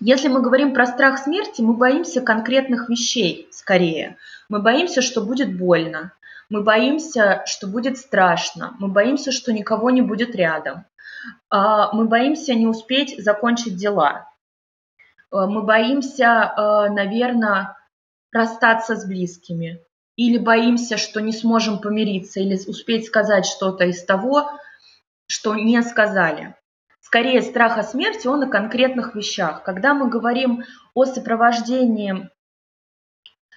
Если 0.00 0.28
мы 0.28 0.42
говорим 0.42 0.74
про 0.74 0.86
страх 0.86 1.18
смерти, 1.18 1.62
мы 1.62 1.72
боимся 1.72 2.20
конкретных 2.20 2.88
вещей 2.88 3.48
скорее. 3.50 4.16
Мы 4.48 4.60
боимся, 4.60 5.02
что 5.02 5.22
будет 5.22 5.56
больно. 5.56 6.12
Мы 6.50 6.62
боимся, 6.62 7.42
что 7.46 7.66
будет 7.66 7.98
страшно, 7.98 8.74
мы 8.78 8.88
боимся, 8.88 9.32
что 9.32 9.52
никого 9.52 9.90
не 9.90 10.00
будет 10.00 10.34
рядом, 10.34 10.86
а, 11.50 11.92
мы 11.92 12.06
боимся 12.06 12.54
не 12.54 12.66
успеть 12.66 13.22
закончить 13.22 13.76
дела, 13.76 14.30
а, 15.30 15.46
мы 15.46 15.62
боимся, 15.62 16.52
а, 16.56 16.88
наверное, 16.88 17.76
расстаться 18.32 18.96
с 18.96 19.06
близкими, 19.06 19.82
или 20.16 20.38
боимся, 20.38 20.96
что 20.96 21.20
не 21.20 21.32
сможем 21.32 21.80
помириться, 21.80 22.40
или 22.40 22.58
успеть 22.66 23.06
сказать 23.06 23.46
что-то 23.46 23.84
из 23.84 24.02
того, 24.04 24.50
что 25.26 25.54
не 25.54 25.80
сказали. 25.82 26.54
Скорее, 27.00 27.42
страх 27.42 27.78
о 27.78 27.82
смерти, 27.82 28.26
он 28.26 28.42
о 28.42 28.48
конкретных 28.48 29.14
вещах. 29.14 29.62
Когда 29.62 29.94
мы 29.94 30.10
говорим 30.10 30.64
о 30.94 31.04
сопровождении 31.04 32.28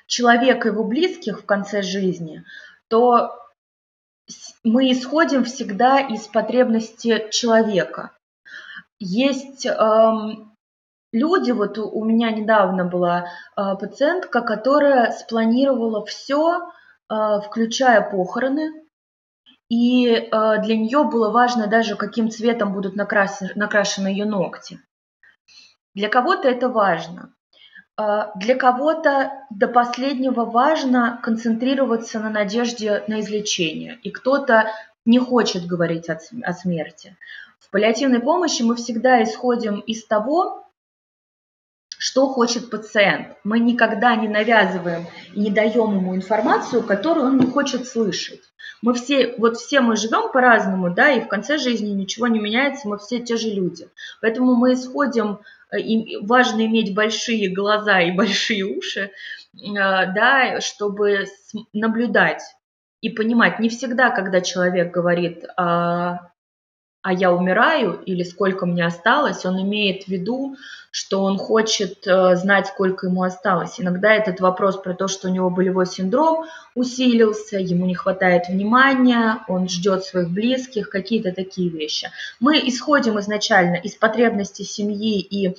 человека 0.07 0.67
и 0.67 0.71
его 0.71 0.83
близких 0.83 1.41
в 1.41 1.45
конце 1.45 1.81
жизни, 1.81 2.45
то 2.91 3.39
мы 4.65 4.91
исходим 4.91 5.45
всегда 5.45 5.99
из 6.01 6.27
потребности 6.27 7.29
человека. 7.31 8.11
Есть 8.99 9.65
эм, 9.65 10.53
люди, 11.13 11.51
вот 11.51 11.77
у 11.77 12.03
меня 12.03 12.31
недавно 12.31 12.83
была 12.83 13.27
э, 13.55 13.75
пациентка, 13.79 14.41
которая 14.41 15.11
спланировала 15.13 16.05
все, 16.05 16.59
э, 17.09 17.39
включая 17.45 18.01
похороны, 18.01 18.73
и 19.69 20.07
э, 20.07 20.29
для 20.29 20.77
нее 20.77 21.05
было 21.05 21.31
важно 21.31 21.67
даже, 21.67 21.95
каким 21.95 22.29
цветом 22.29 22.73
будут 22.73 22.97
накрасены, 22.97 23.51
накрашены 23.55 24.07
ее 24.09 24.25
ногти. 24.25 24.81
Для 25.95 26.09
кого-то 26.09 26.49
это 26.49 26.67
важно. 26.67 27.33
А, 27.97 28.31
для 28.35 28.55
кого-то 28.55 29.31
до 29.49 29.67
последнего 29.67 30.45
важно 30.45 31.19
концентрироваться 31.21 32.19
на 32.19 32.29
надежде 32.29 33.03
на 33.07 33.19
излечение, 33.19 33.99
и 34.03 34.11
кто-то 34.11 34.71
не 35.05 35.19
хочет 35.19 35.65
говорить 35.65 36.09
о 36.09 36.53
смерти. 36.53 37.17
В 37.59 37.69
паллиативной 37.69 38.19
помощи 38.19 38.61
мы 38.61 38.75
всегда 38.75 39.23
исходим 39.23 39.79
из 39.79 40.05
того, 40.05 40.61
что 41.97 42.27
хочет 42.27 42.71
пациент. 42.71 43.37
Мы 43.43 43.59
никогда 43.59 44.15
не 44.15 44.27
навязываем 44.27 45.05
и 45.33 45.39
не 45.39 45.51
даем 45.51 45.95
ему 45.95 46.15
информацию, 46.15 46.81
которую 46.81 47.27
он 47.27 47.37
не 47.37 47.45
хочет 47.45 47.87
слышать. 47.87 48.41
Мы 48.81 48.95
все, 48.95 49.35
вот 49.37 49.57
все 49.57 49.81
мы 49.81 49.95
живем 49.95 50.31
по-разному, 50.31 50.89
да, 50.89 51.11
и 51.11 51.21
в 51.21 51.27
конце 51.27 51.59
жизни 51.59 51.89
ничего 51.89 52.25
не 52.25 52.39
меняется, 52.39 52.87
мы 52.87 52.97
все 52.97 53.19
те 53.19 53.37
же 53.37 53.49
люди. 53.49 53.87
Поэтому 54.19 54.55
мы 54.55 54.73
исходим 54.73 55.39
и 55.77 56.17
важно 56.25 56.65
иметь 56.65 56.93
большие 56.93 57.53
глаза 57.53 58.01
и 58.01 58.11
большие 58.11 58.63
уши, 58.65 59.01
э, 59.01 59.11
да, 59.73 60.59
чтобы 60.61 61.25
наблюдать 61.73 62.43
и 63.01 63.09
понимать. 63.09 63.59
Не 63.59 63.69
всегда, 63.69 64.11
когда 64.11 64.41
человек 64.41 64.93
говорит, 64.93 65.45
а, 65.57 66.30
а 67.01 67.13
я 67.13 67.31
умираю 67.31 68.01
или 68.05 68.23
сколько 68.23 68.65
мне 68.65 68.85
осталось, 68.85 69.45
он 69.45 69.61
имеет 69.61 70.03
в 70.03 70.07
виду, 70.07 70.55
что 70.91 71.23
он 71.23 71.37
хочет 71.37 72.05
э, 72.05 72.35
знать, 72.35 72.67
сколько 72.67 73.07
ему 73.07 73.23
осталось. 73.23 73.79
Иногда 73.79 74.13
этот 74.13 74.41
вопрос 74.41 74.77
про 74.77 74.93
то, 74.93 75.07
что 75.07 75.29
у 75.29 75.31
него 75.31 75.49
болевой 75.49 75.87
синдром 75.87 76.45
усилился, 76.75 77.57
ему 77.57 77.85
не 77.85 77.95
хватает 77.95 78.49
внимания, 78.49 79.39
он 79.47 79.69
ждет 79.69 80.03
своих 80.03 80.29
близких, 80.29 80.89
какие-то 80.89 81.31
такие 81.31 81.69
вещи. 81.69 82.11
Мы 82.39 82.57
исходим 82.67 83.19
изначально 83.19 83.75
из 83.75 83.95
потребностей 83.95 84.65
семьи 84.65 85.21
и 85.21 85.55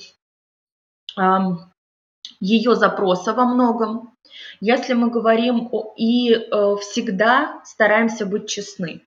ее 2.39 2.75
запроса 2.75 3.33
во 3.33 3.45
многом. 3.45 4.13
Если 4.59 4.93
мы 4.93 5.09
говорим 5.09 5.69
о, 5.71 5.93
и 5.97 6.33
э, 6.33 6.75
всегда 6.81 7.61
стараемся 7.65 8.25
быть 8.25 8.47
честны. 8.47 9.01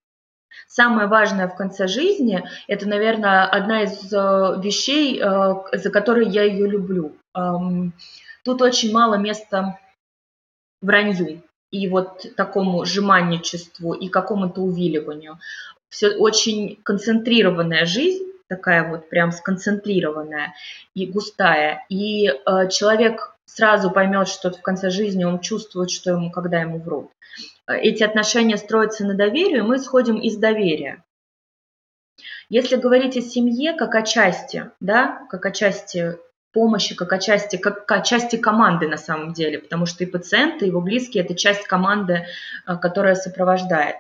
Самое 0.77 1.09
важное 1.09 1.49
в 1.49 1.57
конце 1.57 1.89
жизни– 1.89 2.45
это, 2.69 2.87
наверное, 2.87 3.47
одна 3.47 3.85
из 3.85 4.13
э, 4.13 4.17
вещей, 4.63 5.19
э, 5.19 5.55
за 5.73 5.91
которые 5.91 6.29
я 6.29 6.43
ее 6.43 6.69
люблю. 6.69 7.17
Тут 8.45 8.61
очень 8.61 8.93
мало 8.93 9.15
места 9.15 9.79
вранью 10.83 11.43
и 11.71 11.89
вот 11.89 12.27
такому 12.37 12.85
жеманничеству 12.85 13.95
и 13.95 14.09
какому-то 14.09 14.61
увиливанию. 14.61 15.39
Все 15.89 16.11
очень 16.11 16.79
концентрированная 16.83 17.87
жизнь, 17.87 18.25
такая 18.47 18.87
вот 18.87 19.09
прям 19.09 19.33
сконцентрированная 19.33 20.53
и 20.95 21.07
густая. 21.07 21.87
И 21.89 22.29
э, 22.29 22.69
человек 22.69 23.36
сразу 23.47 23.91
поймет, 23.91 24.29
что 24.29 24.51
в 24.51 24.61
конце 24.61 24.91
жизни 24.91 25.25
он 25.25 25.41
чувствует, 25.41 25.91
что 25.91 26.11
ему, 26.11 26.31
когда 26.31 26.61
ему 26.61 26.79
врут 26.79 27.11
эти 27.67 28.03
отношения 28.03 28.57
строятся 28.57 29.05
на 29.05 29.15
доверии, 29.15 29.61
мы 29.61 29.77
исходим 29.77 30.19
из 30.19 30.37
доверия. 30.37 31.05
Если 32.49 32.77
говорить 32.77 33.17
о 33.17 33.23
семье 33.23 33.73
как 33.73 33.95
о 33.95 34.03
части, 34.03 34.71
да, 34.81 35.27
как 35.31 35.45
о 35.47 35.51
части 35.51 36.17
помощи, 36.53 36.95
как 36.95 37.13
о 37.13 37.19
части, 37.19 37.57
как 37.57 37.91
о 37.91 38.01
части 38.03 38.37
команды 38.37 38.89
на 38.89 38.97
самом 38.97 39.33
деле, 39.33 39.59
потому 39.59 39.85
что 39.85 40.05
и 40.05 40.07
пациенты, 40.07 40.65
и 40.65 40.69
его 40.69 40.81
близкие– 40.81 41.25
это 41.25 41.35
часть 41.35 41.67
команды, 41.67 42.25
э, 42.67 42.77
которая 42.77 43.17
сопровождает, 43.17 43.97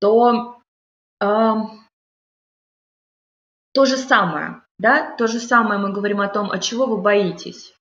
то 0.00 0.58
э, 1.20 1.54
то 3.72 3.84
же 3.84 3.98
самое, 3.98 4.62
да, 4.78 5.14
то 5.16 5.26
же 5.26 5.38
самое 5.38 5.78
мы 5.78 5.92
говорим 5.92 6.22
о 6.22 6.28
том, 6.28 6.50
от 6.50 6.62
чего 6.62 6.86
вы 6.86 6.96
боитесь. 6.96 7.75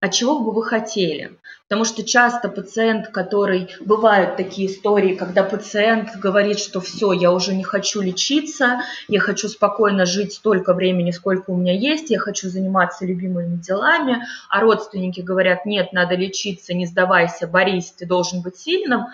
А 0.00 0.08
чего 0.08 0.40
бы 0.40 0.52
вы 0.52 0.64
хотели? 0.64 1.38
Потому 1.68 1.84
что 1.84 2.02
часто 2.02 2.48
пациент, 2.48 3.08
который... 3.08 3.68
Бывают 3.80 4.36
такие 4.36 4.68
истории, 4.68 5.14
когда 5.14 5.44
пациент 5.44 6.16
говорит, 6.16 6.58
что 6.58 6.80
все, 6.80 7.12
я 7.12 7.30
уже 7.30 7.54
не 7.54 7.64
хочу 7.64 8.00
лечиться, 8.00 8.80
я 9.08 9.20
хочу 9.20 9.48
спокойно 9.48 10.06
жить 10.06 10.32
столько 10.32 10.72
времени, 10.72 11.10
сколько 11.10 11.50
у 11.50 11.56
меня 11.56 11.74
есть, 11.74 12.10
я 12.10 12.18
хочу 12.18 12.48
заниматься 12.48 13.04
любимыми 13.04 13.56
делами, 13.56 14.24
а 14.48 14.60
родственники 14.60 15.20
говорят, 15.20 15.66
нет, 15.66 15.92
надо 15.92 16.14
лечиться, 16.14 16.72
не 16.72 16.86
сдавайся, 16.86 17.46
борись, 17.46 17.92
ты 17.92 18.06
должен 18.06 18.40
быть 18.40 18.56
сильным. 18.56 19.06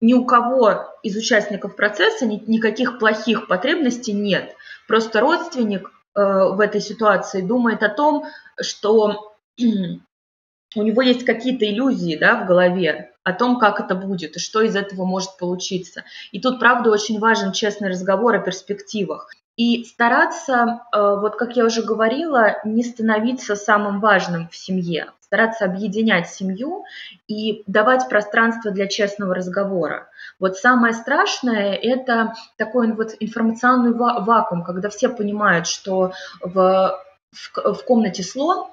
Ни 0.00 0.14
у 0.14 0.24
кого 0.24 0.88
из 1.02 1.14
участников 1.16 1.76
процесса 1.76 2.24
никаких 2.24 2.98
плохих 2.98 3.48
потребностей 3.48 4.12
нет. 4.12 4.54
Просто 4.86 5.20
родственник 5.20 5.90
э, 6.14 6.20
в 6.22 6.60
этой 6.60 6.80
ситуации 6.80 7.42
думает 7.42 7.82
о 7.82 7.88
том, 7.90 8.24
что 8.60 9.27
у 9.58 10.82
него 10.82 11.02
есть 11.02 11.24
какие-то 11.24 11.64
иллюзии 11.68 12.16
да, 12.16 12.42
в 12.42 12.46
голове 12.46 13.12
о 13.24 13.32
том, 13.32 13.58
как 13.58 13.80
это 13.80 13.94
будет 13.94 14.36
и 14.36 14.40
что 14.40 14.62
из 14.62 14.76
этого 14.76 15.04
может 15.04 15.36
получиться. 15.38 16.04
И 16.32 16.40
тут, 16.40 16.58
правда, 16.58 16.90
очень 16.90 17.18
важен 17.18 17.52
честный 17.52 17.90
разговор 17.90 18.34
о 18.34 18.38
перспективах. 18.38 19.30
И 19.56 19.84
стараться, 19.84 20.82
э, 20.92 21.16
вот 21.20 21.34
как 21.34 21.56
я 21.56 21.64
уже 21.64 21.82
говорила, 21.82 22.58
не 22.64 22.84
становиться 22.84 23.56
самым 23.56 23.98
важным 23.98 24.48
в 24.48 24.56
семье, 24.56 25.10
стараться 25.20 25.64
объединять 25.64 26.28
семью 26.28 26.84
и 27.26 27.64
давать 27.66 28.08
пространство 28.08 28.70
для 28.70 28.86
честного 28.86 29.34
разговора. 29.34 30.08
Вот 30.38 30.56
самое 30.56 30.94
страшное– 30.94 31.74
это 31.82 32.34
такой 32.56 32.92
вот 32.92 33.16
информационный 33.18 33.92
вакуум, 33.92 34.62
когда 34.62 34.90
все 34.90 35.08
понимают, 35.08 35.66
что 35.66 36.12
в, 36.40 36.96
в, 37.32 37.74
в 37.74 37.84
комнате 37.84 38.22
слон, 38.22 38.68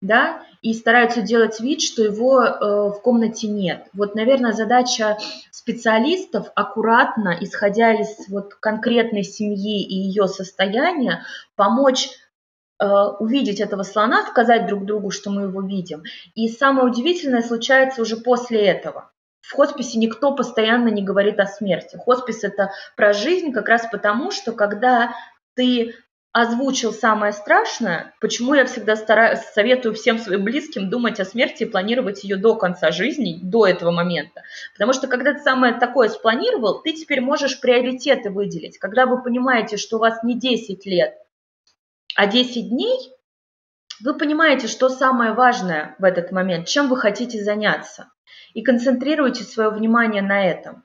да, 0.00 0.42
и 0.62 0.74
стараются 0.74 1.22
делать 1.22 1.60
вид, 1.60 1.80
что 1.82 2.02
его 2.02 2.42
э, 2.42 2.88
в 2.90 3.00
комнате 3.02 3.48
нет. 3.48 3.86
Вот, 3.92 4.14
наверное, 4.14 4.52
задача 4.52 5.18
специалистов 5.50 6.50
аккуратно, 6.54 7.36
исходя 7.40 7.92
из 7.92 8.28
вот 8.28 8.54
конкретной 8.54 9.24
семьи 9.24 9.82
и 9.84 9.94
ее 9.94 10.28
состояния, 10.28 11.24
помочь 11.56 12.10
э, 12.80 12.86
увидеть 12.86 13.60
этого 13.60 13.82
слона, 13.82 14.26
сказать 14.26 14.66
друг 14.66 14.84
другу, 14.84 15.10
что 15.10 15.30
мы 15.30 15.42
его 15.42 15.62
видим. 15.62 16.04
И 16.34 16.48
самое 16.48 16.86
удивительное 16.86 17.42
случается 17.42 18.02
уже 18.02 18.16
после 18.16 18.64
этого. 18.66 19.10
В 19.40 19.54
хосписе 19.54 19.98
никто 19.98 20.34
постоянно 20.34 20.88
не 20.88 21.02
говорит 21.02 21.40
о 21.40 21.46
смерти. 21.46 21.96
Хоспис 21.96 22.44
это 22.44 22.70
про 22.96 23.12
жизнь 23.12 23.52
как 23.52 23.68
раз 23.68 23.86
потому, 23.90 24.30
что 24.30 24.52
когда 24.52 25.14
ты 25.54 25.94
озвучил 26.40 26.92
самое 26.92 27.32
страшное, 27.32 28.14
почему 28.20 28.54
я 28.54 28.64
всегда 28.64 28.94
стараюсь, 28.94 29.40
советую 29.40 29.94
всем 29.94 30.18
своим 30.18 30.44
близким 30.44 30.88
думать 30.88 31.18
о 31.18 31.24
смерти 31.24 31.64
и 31.64 31.66
планировать 31.66 32.22
ее 32.22 32.36
до 32.36 32.54
конца 32.54 32.92
жизни, 32.92 33.40
до 33.42 33.66
этого 33.66 33.90
момента. 33.90 34.42
Потому 34.72 34.92
что 34.92 35.08
когда 35.08 35.34
ты 35.34 35.40
самое 35.40 35.74
такое 35.74 36.08
спланировал, 36.08 36.80
ты 36.80 36.92
теперь 36.92 37.20
можешь 37.20 37.60
приоритеты 37.60 38.30
выделить. 38.30 38.78
Когда 38.78 39.06
вы 39.06 39.20
понимаете, 39.20 39.76
что 39.76 39.96
у 39.96 40.00
вас 40.00 40.22
не 40.22 40.38
10 40.38 40.86
лет, 40.86 41.14
а 42.14 42.28
10 42.28 42.68
дней, 42.68 42.96
вы 44.00 44.16
понимаете, 44.16 44.68
что 44.68 44.88
самое 44.88 45.32
важное 45.32 45.96
в 45.98 46.04
этот 46.04 46.30
момент, 46.30 46.68
чем 46.68 46.88
вы 46.88 46.96
хотите 46.96 47.42
заняться. 47.42 48.12
И 48.54 48.62
концентрируйте 48.62 49.42
свое 49.42 49.70
внимание 49.70 50.22
на 50.22 50.46
этом. 50.46 50.84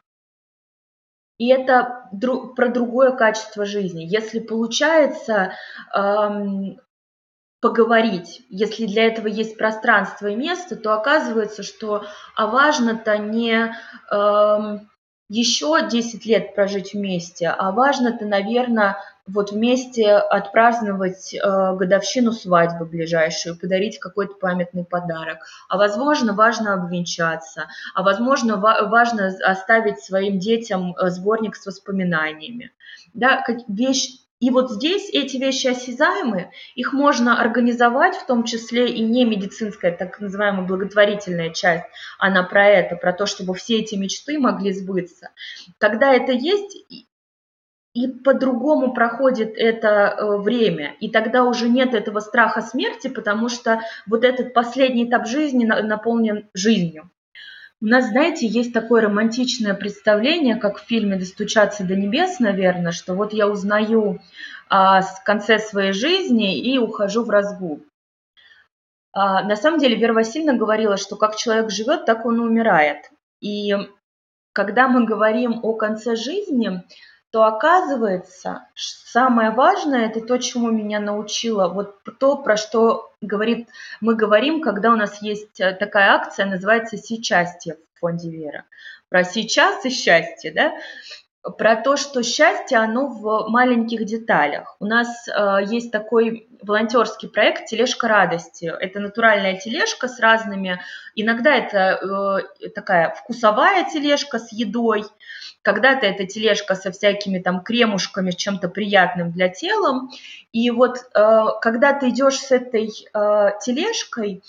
И 1.38 1.48
это 1.48 2.08
дру, 2.12 2.54
про 2.54 2.70
другое 2.70 3.12
качество 3.12 3.66
жизни. 3.66 4.04
Если 4.04 4.40
получается 4.40 5.54
эм, 5.96 6.80
поговорить, 7.62 8.44
если 8.50 8.86
для 8.86 9.06
этого 9.06 9.28
есть 9.28 9.58
пространство 9.58 10.28
и 10.28 10.36
место, 10.36 10.75
то 10.75 10.94
оказывается, 10.94 11.63
что 11.63 12.06
а 12.36 12.48
важно-то 12.48 13.18
не 13.18 13.75
эм, 14.12 14.90
еще 15.30 15.88
10 15.90 16.25
лет 16.25 16.54
прожить 16.54 16.94
вместе, 16.94 17.48
а 17.48 17.72
важно-то, 17.72 18.25
наверное, 18.25 18.98
вот 19.25 19.51
вместе 19.51 20.12
отпраздновать 20.12 21.34
э, 21.34 21.39
годовщину 21.75 22.31
свадьбы 22.31 22.86
ближайшую, 22.86 23.57
подарить 23.57 24.00
какой-то 24.00 24.33
памятный 24.36 24.83
подарок. 24.83 25.40
А 25.70 25.77
возможно, 25.77 26.33
важно 26.33 26.74
обвенчаться, 26.74 27.68
а 27.96 28.03
возможно, 28.03 28.57
ва- 28.57 28.88
важно 28.90 29.27
оставить 29.44 30.00
своим 30.00 30.40
детям 30.40 30.96
э, 30.96 31.09
сборник 31.09 31.55
с 31.55 31.66
воспоминаниями. 31.66 32.72
Да, 33.14 33.42
как 33.42 33.59
вещь 33.68 34.09
и 34.44 34.50
вот 34.50 34.70
здесь 34.72 35.09
эти 35.14 35.38
вещи 35.38 35.68
осязаемые, 35.68 36.51
их 36.75 36.92
можно 36.92 37.40
организовать, 37.40 38.18
в 38.18 38.25
том 38.25 38.44
числе 38.44 38.90
и 38.90 39.01
не 39.01 39.24
медицинская, 39.24 39.96
так 39.96 40.20
называемая 40.20 40.68
благотворительная 40.68 41.51
часть, 41.51 41.86
она 42.20 42.44
про 42.44 42.68
это, 42.68 42.98
про 42.98 43.14
то, 43.14 43.25
чтобы 43.25 43.53
все 43.53 43.79
эти 43.79 43.96
мечты 43.96 44.38
могли 44.40 44.74
сбыться. 44.74 45.29
Когда 45.77 46.14
это 46.14 46.33
есть, 46.33 46.75
и 47.94 48.08
по-другому 48.08 48.94
проходит 48.94 49.53
это 49.56 49.88
э, 49.88 50.38
время, 50.38 50.96
и 51.00 51.10
тогда 51.10 51.44
уже 51.44 51.70
нет 51.70 51.94
этого 51.94 52.20
страха 52.20 52.62
смерти, 52.62 53.08
потому 53.08 53.50
что 53.50 53.82
вот 54.08 54.24
этот 54.24 54.53
последний 54.53 55.06
этап 55.06 55.27
жизни 55.27 55.66
наполнен 55.66 56.48
жизнью. 56.53 57.10
У 57.82 57.86
нас, 57.86 58.08
знаете, 58.08 58.48
есть 58.48 58.74
такое 58.74 59.01
романтичное 59.01 59.74
представление, 59.74 60.56
как 60.56 60.79
в 60.79 60.86
фильме 60.86 61.18
«Достучаться 61.18 61.84
до 61.84 61.96
небес», 61.96 62.40
наверное, 62.40 62.94
что 62.94 63.14
вот 63.14 63.34
я 63.34 63.48
узнаю 63.48 64.22
а, 64.70 65.01
в 65.01 65.24
конце 65.24 65.60
своей 65.60 65.92
жизни 65.92 66.58
и 66.58 66.77
ухожу 66.77 67.25
в 67.25 67.29
разгул. 67.29 67.84
А, 69.12 69.44
на 69.44 69.56
самом 69.58 69.79
деле 69.79 69.98
Вера 69.98 70.14
Васильевна 70.14 70.58
говорила, 70.58 70.98
что 70.98 71.18
как 71.18 71.36
человек 71.36 71.70
живет, 71.70 72.06
так 72.06 72.25
он 72.25 72.38
и 72.38 72.40
умирает. 72.40 73.12
И 73.42 73.75
когда 74.53 74.88
мы 74.88 75.06
говорим 75.06 75.60
о 75.62 75.74
конце 75.74 76.16
жизни, 76.16 76.84
то 77.33 77.46
оказывается, 77.46 78.67
самое 78.75 79.50
важное– 79.50 80.05
это 80.07 80.22
то, 80.22 80.37
чему 80.37 80.69
меня 80.69 81.00
научила, 81.00 81.67
вот 81.67 81.98
то, 82.19 82.37
про 82.37 82.57
что 82.57 83.11
говорит, 83.22 83.69
мы 84.01 84.13
говорим, 84.13 84.61
когда 84.61 84.93
у 84.93 84.96
нас 84.96 85.19
есть 85.24 85.59
э, 85.59 85.74
такая 85.74 86.11
акция, 86.11 86.46
называется 86.46 86.96
«Сичастье» 86.96 87.77
в 87.96 88.00
фонде 88.00 88.29
Вера. 88.29 88.65
Про 89.09 89.24
сейчас 89.24 89.83
и 89.83 89.89
счастье, 89.89 90.51
да? 90.51 90.74
Про 91.58 91.75
то, 91.75 91.98
что 91.98 92.24
счастье, 92.24 92.77
оно 92.77 93.08
в 93.08 93.50
маленьких 93.50 94.06
деталях. 94.06 94.77
У 94.79 94.86
нас 94.86 95.27
э, 95.27 95.58
есть 95.66 95.92
такой 95.92 96.48
волонтерский 96.62 97.27
проект 97.27 97.66
«Тележка 97.66 98.08
радости». 98.08 98.66
Это 98.66 99.01
натуральная 99.01 99.58
тележка 99.58 100.08
с 100.08 100.20
разными, 100.22 100.79
иногда 101.16 101.53
это 101.53 102.40
э, 102.62 102.70
такая 102.70 103.14
вкусовая 103.14 103.84
тележка 103.92 104.40
с 104.40 104.53
едой, 104.53 105.03
когда-то 105.64 106.06
это 106.06 106.25
тележка 106.25 106.75
со 106.75 106.92
всякими 106.92 107.40
там 107.40 107.62
кремушками, 107.62 108.32
чем-то 108.32 108.70
приятным 108.70 109.32
для 109.32 109.50
тела. 109.50 110.10
И 110.53 110.72
вот 110.72 110.98
э, 110.98 111.44
когда 111.62 111.92
ты 111.92 112.10
идешь 112.10 112.40
с 112.40 112.51
этой 112.51 112.88
э, 112.88 113.50
тележкой, 113.62 114.44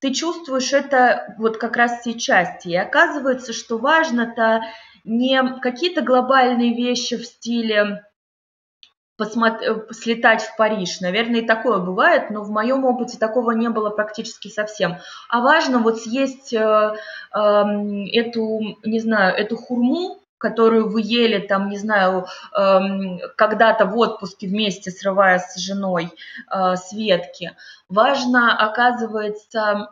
ты 0.00 0.12
чувствуешь 0.12 0.72
это 0.72 1.34
вот 1.38 1.58
как 1.58 1.76
раз 1.76 2.02
сейчас. 2.04 2.64
И 2.64 2.74
оказывается, 2.76 3.52
что 3.52 3.78
важно-то 3.78 4.62
не 5.06 5.60
какие-то 5.60 6.02
глобальные 6.02 6.74
вещи 6.74 7.16
в 7.16 7.24
стиле 7.24 8.02
посмотри, 9.16 9.68
слетать 9.92 10.42
в 10.42 10.56
Париж. 10.56 11.00
Наверное, 11.00 11.40
и 11.40 11.46
такое 11.46 11.78
бывает, 11.78 12.30
но 12.30 12.42
в 12.42 12.50
моем 12.50 12.84
опыте 12.84 13.18
такого 13.18 13.52
не 13.52 13.70
было 13.70 13.90
практически 13.90 14.48
совсем. 14.48 14.96
А 15.28 15.40
важно 15.40 15.78
вот 15.78 16.00
съесть 16.00 16.52
э, 16.52 16.58
э, 16.58 17.38
эту, 18.12 18.60
не 18.84 19.00
знаю, 19.00 19.34
эту 19.34 19.56
хурму, 19.56 20.18
которую 20.38 20.90
вы 20.90 21.00
ели, 21.02 21.38
там, 21.38 21.70
не 21.70 21.78
знаю, 21.78 22.26
эм, 22.54 23.18
когда-то 23.36 23.86
в 23.86 23.96
отпуске 23.96 24.46
вместе, 24.48 24.90
срывая 24.90 25.38
с 25.38 25.56
женой 25.56 26.10
э, 26.50 26.76
с. 26.76 26.92
Важно, 27.88 28.54
оказывается, 28.54 29.88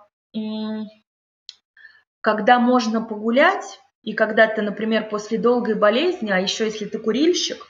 когда 2.21 2.59
можно 2.59 3.01
погулять, 3.01 3.81
и 4.05 4.13
когда 4.13 4.47
ты, 4.47 4.63
например, 4.63 5.09
после 5.09 5.39
долгой 5.39 5.75
болезни, 5.75 6.31
а 6.31 6.39
еще 6.39 6.67
если 6.67 6.85
ты 6.85 6.99
курильщик, 6.99 7.67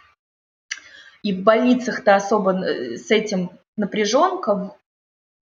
и 1.22 1.32
в 1.32 1.42
больницах-то 1.42 2.16
особо 2.16 2.52
э, 2.52 2.96
с 2.96 3.10
этим 3.10 3.50
напряженка, 3.76 4.76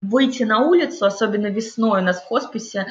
выйти 0.02 0.42
на 0.42 0.60
улицу, 0.60 1.06
особенно 1.06 1.46
весной 1.46 2.00
у 2.00 2.04
нас 2.04 2.20
в 2.20 2.26
хосписе, 2.26 2.86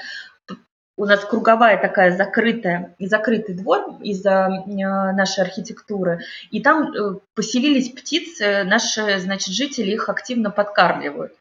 у 1.01 1.05
нас 1.05 1.25
круговая 1.25 1.81
такая 1.81 2.15
закрытая, 2.15 2.95
закрытый 2.99 3.55
двор 3.55 3.95
из-за 4.03 4.49
э, 4.51 4.67
нашей 4.67 5.43
архитектуры, 5.43 6.19
и 6.51 6.61
там 6.61 6.93
э, 6.93 7.19
поселились 7.33 7.89
птицы, 7.89 8.63
наши, 8.65 9.17
значит, 9.17 9.51
жители 9.51 9.93
их 9.93 10.09
активно 10.09 10.51
подкармливают. 10.51 11.33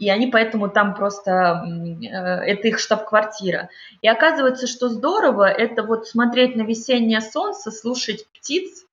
И 0.00 0.10
они 0.10 0.26
поэтому 0.26 0.68
там 0.68 0.96
просто, 0.96 1.30
э, 1.30 2.06
это 2.08 2.66
их 2.66 2.80
штаб-квартира. 2.80 3.68
И 4.02 4.08
оказывается, 4.08 4.66
что 4.66 4.88
здорово, 4.88 5.48
это 5.48 5.84
вот 5.84 6.08
смотреть 6.08 6.56
на 6.56 6.62
весеннее 6.62 7.20
солнце, 7.20 7.70
слушать 7.70 8.26
птиц, 8.32 8.86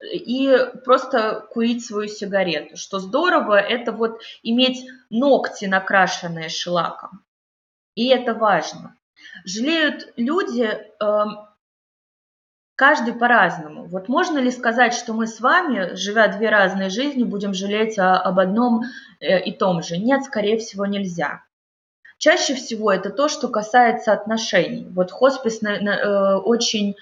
и 0.00 0.56
просто 0.86 1.46
курить 1.50 1.84
свою 1.84 2.08
сигарету. 2.08 2.78
Что 2.78 3.00
здорово, 3.00 3.60
это 3.60 3.92
вот 3.92 4.22
иметь 4.42 4.86
ногти, 5.10 5.66
накрашенные 5.66 6.48
шлаком. 6.48 7.22
И 7.98 8.06
это 8.10 8.32
важно. 8.32 8.94
Жалеют 9.44 10.12
люди 10.16 10.62
э, 10.62 11.24
каждый 12.76 13.12
по-разному. 13.12 13.86
Вот 13.86 14.08
можно 14.08 14.38
ли 14.38 14.52
сказать, 14.52 14.94
что 14.94 15.14
мы 15.14 15.26
с 15.26 15.40
вами, 15.40 15.96
живя 15.96 16.28
две 16.28 16.48
разные 16.48 16.90
жизни, 16.90 17.24
будем 17.24 17.54
жалеть 17.54 17.98
об 17.98 18.38
одном 18.38 18.82
э, 19.18 19.42
и 19.42 19.50
том 19.50 19.82
же? 19.82 19.98
Нет, 19.98 20.22
скорее 20.22 20.58
всего, 20.58 20.86
нельзя. 20.86 21.42
Чаще 22.18 22.54
всего 22.54 22.92
это 22.92 23.10
то, 23.10 23.28
что 23.28 23.48
касается 23.48 24.12
отношений. 24.12 24.86
Вот 24.90 25.10
хоспис 25.10 25.60
э, 25.64 26.34
очень 26.36 26.94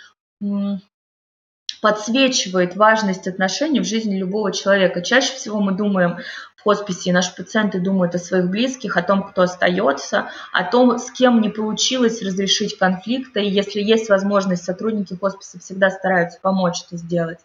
подсвечивает 1.82 2.74
важность 2.74 3.28
отношений 3.28 3.80
в 3.80 3.85
жизни 3.85 4.16
любого 4.16 4.50
человека. 4.50 5.02
Чаще 5.02 5.35
всего 5.35 5.61
мы 5.61 5.72
думаем 5.72 6.20
хосписе, 6.66 7.11
и 7.11 7.12
наши 7.12 7.33
пациенты 7.35 7.79
думают 7.79 8.16
о 8.16 8.18
своих 8.18 8.50
близких, 8.50 8.96
о 8.96 9.02
том, 9.02 9.22
кто 9.22 9.42
остается, 9.42 10.31
о 10.52 10.64
том, 10.64 10.98
с 10.98 11.12
кем 11.12 11.40
не 11.40 11.48
получилось 11.48 12.22
разрешить 12.22 12.76
конфликты. 12.76 13.44
И 13.44 13.50
если 13.50 13.81
есть 13.81 14.09
возможность, 14.09 14.64
сотрудники 14.64 15.14
хосписа 15.14 15.61
всегда 15.61 15.90
стараются 15.90 16.40
помочь 16.42 16.83
это 16.85 16.96
сделать. 16.96 17.38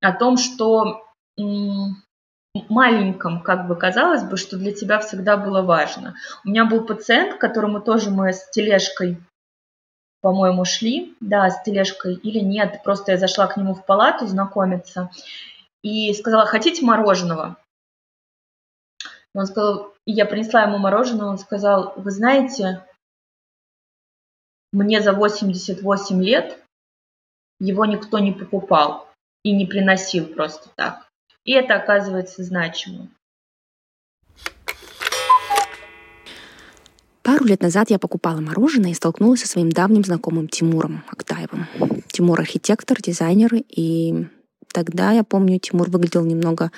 О 0.00 0.12
том, 0.12 0.38
что 0.38 1.04
маленьком, 2.70 3.42
как 3.42 3.66
бы 3.66 3.76
казалось 3.76 4.22
бы, 4.22 4.38
что 4.38 4.56
для 4.56 4.72
тебя 4.72 4.98
всегда 5.00 5.36
было 5.36 5.60
важно. 5.60 6.14
У 6.42 6.48
меня 6.48 6.64
был 6.64 6.86
пациент, 6.86 7.38
которому 7.38 7.80
тоже 7.80 8.08
мы 8.10 8.32
с 8.32 8.48
тележкой 8.50 9.18
по-моему, 10.22 10.64
шли, 10.64 11.14
да, 11.20 11.50
с 11.50 11.62
тележкой 11.64 12.14
или 12.14 12.38
нет. 12.38 12.80
Просто 12.82 13.12
я 13.12 13.18
зашла 13.18 13.46
к 13.46 13.58
нему 13.58 13.74
в 13.74 13.84
палату 13.84 14.26
знакомиться 14.26 15.10
и 15.82 16.14
сказала, 16.14 16.46
хотите 16.46 16.82
мороженого? 16.82 17.58
Он 19.34 19.46
сказал, 19.46 19.92
я 20.06 20.26
принесла 20.26 20.62
ему 20.62 20.78
мороженое, 20.78 21.26
он 21.26 21.38
сказал, 21.38 21.92
вы 21.96 22.10
знаете, 22.10 22.86
мне 24.72 25.00
за 25.00 25.12
88 25.12 26.22
лет 26.22 26.58
его 27.60 27.84
никто 27.84 28.18
не 28.18 28.32
покупал 28.32 29.08
и 29.42 29.52
не 29.52 29.66
приносил 29.66 30.26
просто 30.26 30.68
так. 30.76 31.08
И 31.44 31.52
это 31.52 31.74
оказывается 31.74 32.42
значимо. 32.42 33.08
Пару 37.22 37.46
лет 37.46 37.62
назад 37.62 37.90
я 37.90 37.98
покупала 37.98 38.40
мороженое 38.40 38.90
и 38.90 38.94
столкнулась 38.94 39.40
со 39.40 39.48
своим 39.48 39.70
давним 39.70 40.04
знакомым 40.04 40.48
Тимуром 40.48 41.04
Актаевым. 41.08 41.66
Тимур 42.08 42.38
архитектор, 42.38 43.00
дизайнер, 43.00 43.54
и 43.54 44.26
тогда, 44.72 45.12
я 45.12 45.24
помню, 45.24 45.58
Тимур 45.58 45.88
выглядел 45.88 46.24
немного 46.24 46.70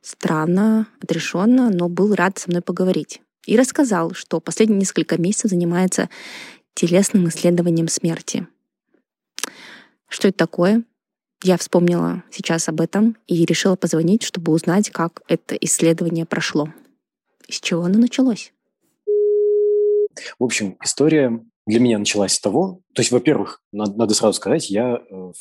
странно, 0.00 0.88
отрешенно, 1.00 1.70
но 1.70 1.88
был 1.88 2.14
рад 2.14 2.38
со 2.38 2.50
мной 2.50 2.62
поговорить. 2.62 3.20
И 3.46 3.56
рассказал, 3.56 4.12
что 4.12 4.40
последние 4.40 4.80
несколько 4.80 5.20
месяцев 5.20 5.50
занимается 5.50 6.08
телесным 6.74 7.28
исследованием 7.28 7.88
смерти. 7.88 8.46
Что 10.08 10.28
это 10.28 10.38
такое? 10.38 10.84
Я 11.42 11.56
вспомнила 11.56 12.22
сейчас 12.30 12.68
об 12.68 12.80
этом 12.80 13.16
и 13.26 13.44
решила 13.46 13.76
позвонить, 13.76 14.22
чтобы 14.22 14.52
узнать, 14.52 14.90
как 14.90 15.22
это 15.26 15.54
исследование 15.56 16.26
прошло. 16.26 16.72
Из 17.48 17.60
чего 17.60 17.84
оно 17.84 17.98
началось? 17.98 18.52
В 20.38 20.44
общем, 20.44 20.76
история 20.82 21.42
для 21.66 21.80
меня 21.80 21.98
началась 21.98 22.34
с 22.34 22.40
того, 22.40 22.80
то 22.94 23.00
есть, 23.00 23.10
во-первых, 23.10 23.62
надо, 23.72 23.92
надо 23.96 24.14
сразу 24.14 24.34
сказать, 24.34 24.70
я 24.70 24.96
э, 24.96 25.32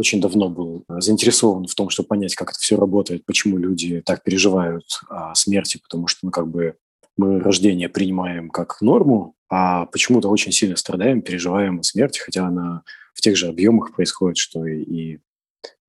очень 0.00 0.20
давно 0.20 0.48
был 0.48 0.84
э, 0.88 1.00
заинтересован 1.00 1.66
в 1.66 1.74
том, 1.74 1.90
чтобы 1.90 2.08
понять, 2.08 2.34
как 2.34 2.50
это 2.50 2.58
все 2.58 2.76
работает, 2.76 3.24
почему 3.24 3.56
люди 3.58 4.02
так 4.04 4.22
переживают 4.22 5.00
о 5.08 5.34
смерти, 5.34 5.78
потому 5.82 6.06
что, 6.06 6.20
ну, 6.22 6.30
как 6.30 6.48
бы 6.48 6.76
мы 7.16 7.40
рождение 7.40 7.88
принимаем 7.88 8.50
как 8.50 8.80
норму, 8.80 9.34
а 9.48 9.86
почему-то 9.86 10.28
очень 10.28 10.52
сильно 10.52 10.76
страдаем, 10.76 11.22
переживаем 11.22 11.80
о 11.80 11.82
смерти, 11.82 12.20
хотя 12.20 12.46
она 12.46 12.82
в 13.14 13.20
тех 13.20 13.36
же 13.36 13.48
объемах 13.48 13.94
происходит, 13.94 14.38
что 14.38 14.66
и, 14.66 14.82
и 14.82 15.18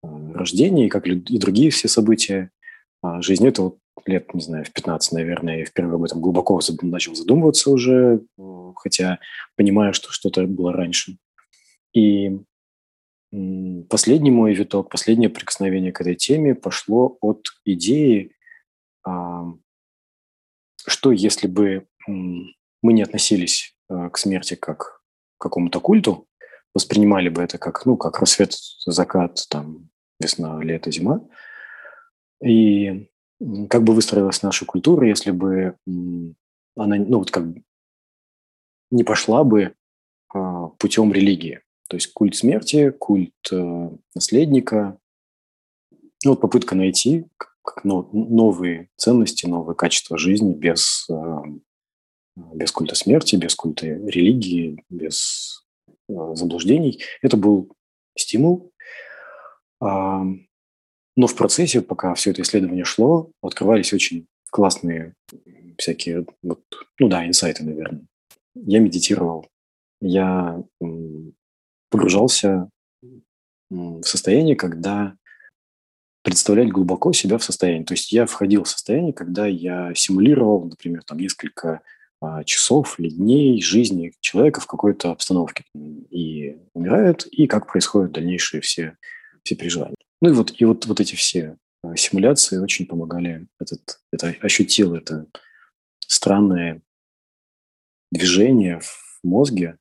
э, 0.04 0.32
рождение, 0.34 0.88
и 0.88 0.89
как 0.89 1.08
и 1.08 1.15
другие 1.15 1.71
все 1.71 1.88
события 1.88 2.52
а 3.02 3.21
жизни. 3.21 3.47
Это 3.47 3.63
вот 3.63 3.78
лет, 4.06 4.34
не 4.34 4.41
знаю, 4.41 4.65
в 4.65 4.71
15, 4.71 5.13
наверное, 5.13 5.60
я 5.60 5.65
впервые 5.65 5.95
об 5.95 6.04
этом 6.04 6.21
глубоко 6.21 6.60
начал 6.82 7.15
задумываться 7.15 7.71
уже, 7.71 8.21
хотя 8.76 9.19
понимаю, 9.56 9.93
что 9.93 10.12
что-то 10.12 10.45
было 10.45 10.71
раньше. 10.71 11.17
И 11.93 12.39
последний 13.89 14.31
мой 14.31 14.53
виток, 14.53 14.89
последнее 14.89 15.29
прикосновение 15.29 15.91
к 15.91 16.01
этой 16.01 16.15
теме 16.15 16.55
пошло 16.55 17.17
от 17.21 17.47
идеи, 17.65 18.35
что 20.85 21.11
если 21.11 21.47
бы 21.47 21.87
мы 22.07 22.93
не 22.93 23.03
относились 23.03 23.75
а, 23.87 24.09
к 24.09 24.17
смерти 24.17 24.55
как 24.55 25.01
к 25.37 25.41
какому-то 25.41 25.79
культу, 25.79 26.27
воспринимали 26.73 27.29
бы 27.29 27.41
это 27.41 27.57
как, 27.57 27.85
ну, 27.85 27.97
как 27.97 28.19
рассвет, 28.19 28.53
закат, 28.85 29.45
там, 29.49 29.89
весна, 30.19 30.61
лето, 30.61 30.91
зима, 30.91 31.27
и 32.43 33.09
как 33.69 33.83
бы 33.83 33.93
выстроилась 33.93 34.43
наша 34.43 34.65
культура, 34.65 35.07
если 35.07 35.31
бы 35.31 35.75
она, 36.75 36.95
ну 36.95 37.19
вот 37.19 37.31
как 37.31 37.45
не 38.91 39.03
пошла 39.03 39.43
бы 39.43 39.73
а, 40.33 40.67
путем 40.67 41.11
религии. 41.11 41.61
То 41.91 41.97
есть 41.97 42.13
культ 42.13 42.38
смерти, 42.38 42.89
культ 42.91 43.34
э, 43.51 43.89
наследника. 44.15 44.97
Ну, 46.23 46.32
вот 46.32 46.39
попытка 46.39 46.73
найти 46.73 47.25
как 47.65 47.84
новые 47.84 48.88
ценности, 48.95 49.45
новые 49.45 49.75
качества 49.75 50.17
жизни 50.17 50.54
без, 50.54 51.06
э, 51.10 51.38
без 52.54 52.71
культа 52.71 52.95
смерти, 52.95 53.36
без 53.36 53.56
культа 53.56 53.88
религии, 53.88 54.82
без 54.89 55.65
э, 56.08 56.13
заблуждений. 56.36 57.04
Это 57.21 57.36
был 57.36 57.75
стимул. 58.17 58.71
Но 59.82 60.38
в 61.17 61.36
процессе, 61.36 61.82
пока 61.82 62.13
все 62.13 62.32
это 62.32 62.43
исследование 62.43 62.86
шло, 62.86 63.32
открывались 63.41 63.91
очень 63.91 64.27
классные 64.49 65.15
всякие, 65.77 66.25
вот, 66.41 66.63
ну 66.99 67.10
да, 67.10 67.27
инсайты, 67.27 67.65
наверное. 67.65 68.06
Я 68.56 68.80
медитировал, 68.80 69.47
я 69.99 70.63
погружался 71.91 72.69
в 73.69 74.01
состояние, 74.04 74.56
когда 74.56 75.15
представлять 76.23 76.69
глубоко 76.69 77.13
себя 77.13 77.38
в 77.38 77.43
состоянии. 77.43 77.84
То 77.84 77.93
есть 77.93 78.12
я 78.12 78.25
входил 78.25 78.63
в 78.63 78.69
состояние, 78.69 79.13
когда 79.13 79.45
я 79.45 79.93
симулировал, 79.95 80.65
например, 80.65 81.04
там 81.04 81.19
несколько 81.19 81.82
а, 82.19 82.43
часов 82.43 82.99
или 82.99 83.10
дней 83.10 83.62
жизни 83.62 84.13
человека 84.19 84.62
в 84.62 84.67
какой-то 84.67 85.12
обстановке. 85.12 85.63
И 86.10 86.58
умирает, 86.73 87.25
и 87.27 87.47
как 87.47 87.67
происходят 87.67 88.12
дальнейшие 88.12 88.62
все, 88.62 88.97
все 89.43 89.56
переживания. 89.56 89.95
Ну 90.21 90.30
и 90.30 90.34
вот, 90.34 90.54
и 90.56 90.65
вот, 90.65 90.86
вот 90.86 90.99
эти 90.99 91.15
все 91.15 91.58
а, 91.84 91.95
симуляции 91.95 92.58
очень 92.58 92.86
помогали. 92.86 93.47
Этот, 93.60 93.99
это 94.12 94.36
ощутил 94.41 94.93
это 94.93 95.25
странное 96.06 96.82
движение 98.12 98.80
в 98.80 99.19
мозге, 99.23 99.77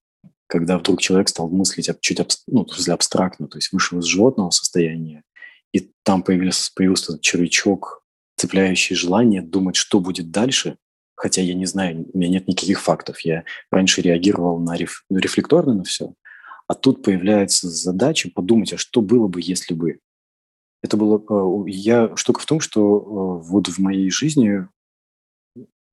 когда 0.51 0.79
вдруг 0.79 1.01
человек 1.01 1.29
стал 1.29 1.49
мыслить 1.49 1.89
чуть 2.01 2.21
ну, 2.49 2.67
абстрактно, 2.89 3.47
то 3.47 3.57
есть 3.57 3.73
вышел 3.73 4.01
из 4.01 4.05
животного 4.05 4.51
состояния, 4.51 5.23
и 5.73 5.93
там 6.03 6.25
появился, 6.25 6.73
появился 6.75 7.19
червячок, 7.21 8.03
цепляющий 8.37 8.97
желание 8.97 9.43
думать, 9.43 9.77
что 9.77 10.01
будет 10.01 10.33
дальше, 10.33 10.77
хотя 11.15 11.41
я 11.41 11.55
не 11.55 11.67
знаю, 11.67 12.05
у 12.13 12.19
меня 12.19 12.29
нет 12.29 12.49
никаких 12.49 12.81
фактов. 12.81 13.21
Я 13.21 13.45
раньше 13.71 14.03
реагировал 14.03 14.59
на 14.59 14.77
реф, 14.77 15.05
ну, 15.09 15.19
рефлекторно 15.19 15.75
на 15.75 15.85
все, 15.85 16.15
а 16.67 16.75
тут 16.75 17.05
появляется 17.05 17.69
задача 17.69 18.29
подумать, 18.35 18.73
а 18.73 18.77
что 18.77 19.03
было 19.03 19.29
бы, 19.29 19.41
если 19.41 19.73
бы 19.73 20.01
это 20.83 20.97
было... 20.97 21.23
Э, 21.31 21.71
я, 21.71 22.17
штука 22.17 22.41
в 22.41 22.47
том, 22.47 22.59
что 22.59 22.81
э, 22.81 23.49
вот 23.49 23.69
в 23.69 23.79
моей 23.79 24.11
жизни 24.11 24.67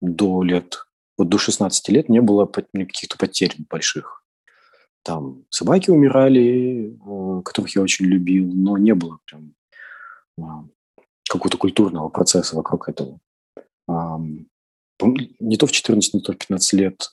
до 0.02 0.42
лет, 0.42 0.88
вот 1.16 1.30
до 1.30 1.38
16 1.38 1.90
лет 1.90 2.10
не 2.10 2.22
было 2.22 2.48
каких-то 2.48 3.18
потерь 3.18 3.54
больших. 3.70 4.24
Там 5.08 5.46
собаки 5.50 5.90
умирали, 5.90 6.92
э, 6.92 7.42
которых 7.44 7.74
я 7.78 7.82
очень 7.82 8.08
любил, 8.08 8.52
но 8.54 8.78
не 8.78 8.94
было 8.94 9.20
прям 9.26 9.54
какого-то 11.30 11.58
культурного 11.58 12.10
процесса 12.10 12.58
вокруг 12.58 12.90
этого. 12.90 13.20
Не 13.88 15.58
то 15.58 15.66
в 15.66 15.72
14, 15.72 16.14
не 16.14 16.22
то 16.22 16.34
в 16.34 16.38
15 16.38 16.74
лет 16.74 17.10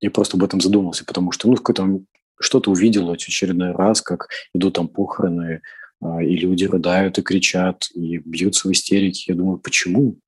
я 0.00 0.10
просто 0.10 0.36
об 0.36 0.44
этом 0.44 0.60
задумался, 0.60 1.04
потому 1.04 1.32
что, 1.32 1.48
ну, 1.48 1.54
в 1.54 1.62
какой-то 1.62 2.00
что-то 2.40 2.70
увидел 2.70 3.10
очередной 3.10 3.70
раз, 3.72 4.02
как 4.02 4.28
идут 4.52 4.74
там 4.74 4.88
похороны, 4.88 5.62
а, 6.00 6.22
и 6.22 6.36
люди 6.36 6.64
рыдают 6.64 7.18
и 7.18 7.22
кричат, 7.22 7.88
и 7.94 8.18
бьются 8.18 8.68
в 8.68 8.72
истерике. 8.72 9.32
Я 9.32 9.34
думаю, 9.34 9.58
почему? 9.58 10.18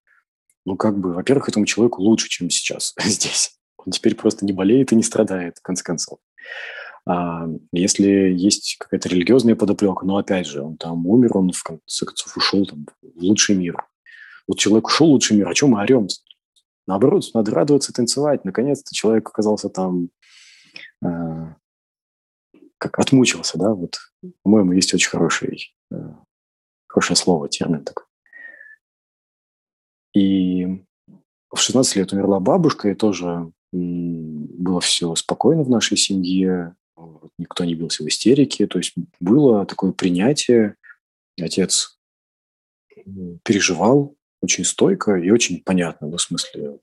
Ну, 0.65 0.77
как 0.77 0.99
бы, 0.99 1.13
во-первых, 1.13 1.49
этому 1.49 1.67
человеку 1.67 2.03
лучше, 2.03 2.29
чем 2.29 2.51
сейчас 2.51 2.95
здесь. 3.05 3.59
Он 3.77 3.93
теперь 3.93 4.15
просто 4.15 4.47
не 4.47 4.53
болеет 4.53 4.93
и 4.93 4.97
не 4.97 5.03
страдает, 5.03 5.59
в 5.59 5.63
конце 5.63 5.85
концов. 5.85 6.19
А 7.07 7.47
если 7.73 8.07
есть 8.07 8.77
какая-то 8.79 9.09
религиозная 9.09 9.57
подоплека, 9.57 10.05
но 10.05 10.19
опять 10.19 10.47
же, 10.47 10.63
он 10.63 10.77
там 10.77 11.07
умер, 11.07 11.39
он 11.39 11.53
в 11.53 11.63
конце 11.63 12.05
концов 12.05 12.37
ушел 12.37 12.67
там, 12.67 12.87
в 13.03 13.23
лучший 13.23 13.57
мир. 13.57 13.77
Вот 14.47 14.59
человек 14.59 14.87
ушел 14.89 15.09
в 15.09 15.13
лучший 15.13 15.37
мир, 15.37 15.49
о 15.49 15.55
чем 15.55 15.71
мы 15.71 15.81
орем? 15.81 16.09
Наоборот, 16.87 17.25
надо 17.33 17.51
радоваться, 17.51 17.93
танцевать. 17.93 18.45
Наконец-то 18.45 18.95
человек 18.95 19.29
оказался 19.29 19.71
там, 19.71 20.11
э, 21.05 21.55
как 22.79 22.99
отмучился, 22.99 23.59
да, 23.59 23.75
вот, 23.75 23.99
по-моему, 24.43 24.73
есть 24.73 24.93
очень 24.95 25.11
хороший, 25.11 25.75
э, 25.91 25.97
хорошее 26.87 27.17
слово, 27.17 27.49
термин 27.49 27.85
такой. 27.85 28.05
И 30.15 30.85
в 31.51 31.57
16 31.57 31.97
лет 31.97 32.13
умерла 32.13 32.41
бабушка, 32.41 32.89
и 32.89 32.95
тоже 32.95 33.51
было 34.59 34.81
все 34.81 35.15
спокойно 35.15 35.63
в 35.63 35.71
нашей 35.71 35.97
семье, 35.97 36.75
никто 37.39 37.65
не 37.65 37.75
бился 37.75 38.03
в 38.03 38.09
истерике, 38.09 38.67
то 38.67 38.79
есть 38.79 38.95
было 39.21 39.65
такое 39.65 39.93
принятие, 39.93 40.77
отец 41.41 41.99
переживал 43.45 44.17
очень 44.43 44.65
стойко 44.65 45.15
и 45.15 45.31
очень 45.31 45.63
понятно, 45.63 46.09
ну, 46.09 46.17
в 46.17 46.23
смысле, 46.23 46.81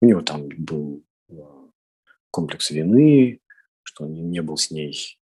у 0.00 0.06
него 0.06 0.20
там 0.20 0.48
был 0.48 1.04
а, 1.30 1.70
комплекс 2.30 2.70
вины, 2.70 3.40
что 3.82 4.04
он 4.04 4.30
не 4.30 4.42
был 4.42 4.56
с 4.56 4.70
ней 4.70 5.18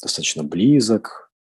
достаточно 0.00 0.44
близок, 0.44 1.32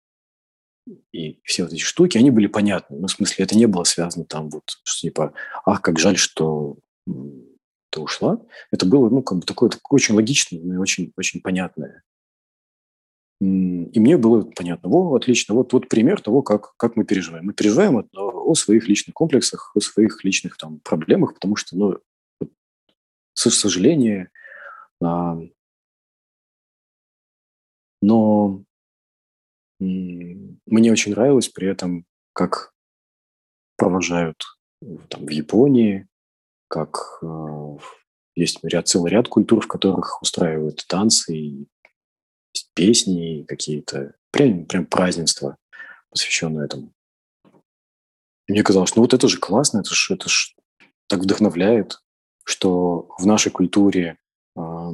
и 1.13 1.41
все 1.45 1.65
вот 1.65 1.73
эти 1.73 1.81
штуки, 1.81 2.19
они 2.19 2.31
были 2.31 2.47
понятны. 2.47 2.99
Ну, 2.99 3.07
в 3.07 3.11
смысле, 3.11 3.45
это 3.45 3.57
не 3.57 3.67
было 3.67 3.85
связано 3.85 4.25
там 4.27 4.51
вот, 4.51 4.79
что 4.85 5.01
типа, 5.01 5.33
ах, 5.65 5.81
как 5.81 5.99
жаль, 5.99 6.19
что 6.19 6.77
ты 7.95 8.01
ушла. 8.01 8.41
Это 8.73 8.87
было, 8.87 9.09
ну, 9.09 9.23
как 9.23 9.39
бы 9.39 9.47
такое, 9.47 9.71
такое 9.71 9.97
очень 9.97 10.15
логичное 10.15 10.61
и 10.61 10.77
очень, 10.77 11.13
очень 11.17 11.41
понятное. 11.41 12.03
И 13.41 14.01
мне 14.01 14.17
было 14.17 14.43
понятно, 14.43 14.89
во, 14.89 15.15
отлично, 15.15 15.55
вот, 15.55 15.73
вот 15.73 15.89
пример 15.89 16.21
того, 16.21 16.43
как, 16.43 16.77
как 16.77 16.97
мы 16.97 17.05
переживаем. 17.05 17.47
Мы 17.47 17.53
переживаем 17.53 17.99
о, 17.99 18.05
о 18.15 18.55
своих 18.55 18.89
личных 18.89 19.15
комплексах, 19.15 19.73
о 19.75 19.81
своих 19.81 20.25
личных 20.25 20.57
там 20.57 20.81
проблемах, 20.81 21.35
потому 21.35 21.57
что, 21.57 21.77
ну, 21.77 21.99
к 22.41 22.49
сожалению, 23.37 24.29
а, 25.03 25.39
но 28.01 28.65
мне 29.81 30.93
очень 30.93 31.13
нравилось 31.13 31.49
при 31.49 31.69
этом, 31.69 32.07
как 32.33 32.73
провожают 33.77 34.43
там, 35.09 35.27
в 35.27 35.31
Японии, 35.31 36.09
как 36.69 37.19
э, 37.23 37.77
есть 38.35 38.59
ряд, 38.63 38.89
целый 38.89 39.11
ряд 39.11 39.29
культур, 39.29 39.65
в 39.65 39.69
которых 39.69 40.21
устраивают 40.23 40.85
танцы, 40.89 41.37
и 41.37 41.69
песни, 42.75 43.41
и 43.41 43.45
какие-то 43.45 44.15
прям, 44.31 44.67
прям 44.67 44.87
празднества, 44.87 45.57
посвященные 46.11 46.67
этому. 46.67 46.93
И 48.47 48.53
мне 48.53 48.63
казалось, 48.63 48.95
ну 48.95 49.03
вот 49.03 49.15
это 49.15 49.29
же 49.29 49.39
классно, 49.39 49.79
это 49.79 49.95
же 49.95 50.15
это 50.15 50.29
ж 50.29 50.55
так 51.07 51.21
вдохновляет, 51.21 52.01
что 52.45 53.09
в 53.19 53.27
нашей 53.27 53.51
культуре 53.51 54.19
э, 54.57 54.91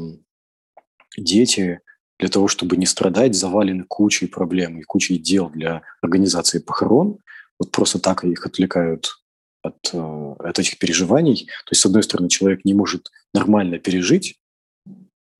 дети 1.16 1.80
для 2.18 2.28
того, 2.28 2.48
чтобы 2.48 2.76
не 2.76 2.86
страдать, 2.86 3.34
завалены 3.34 3.84
кучей 3.84 4.26
проблем 4.26 4.78
и 4.78 4.82
кучей 4.82 5.18
дел 5.18 5.48
для 5.48 5.82
организации 6.02 6.58
похорон. 6.58 7.18
Вот 7.58 7.72
просто 7.72 7.98
так 7.98 8.24
их 8.24 8.46
отвлекают 8.46 9.19
от, 9.62 9.76
э, 9.92 10.34
от 10.38 10.58
этих 10.58 10.78
переживаний. 10.78 11.46
То 11.66 11.72
есть, 11.72 11.82
с 11.82 11.86
одной 11.86 12.02
стороны, 12.02 12.28
человек 12.28 12.64
не 12.64 12.74
может 12.74 13.10
нормально 13.34 13.78
пережить, 13.78 14.38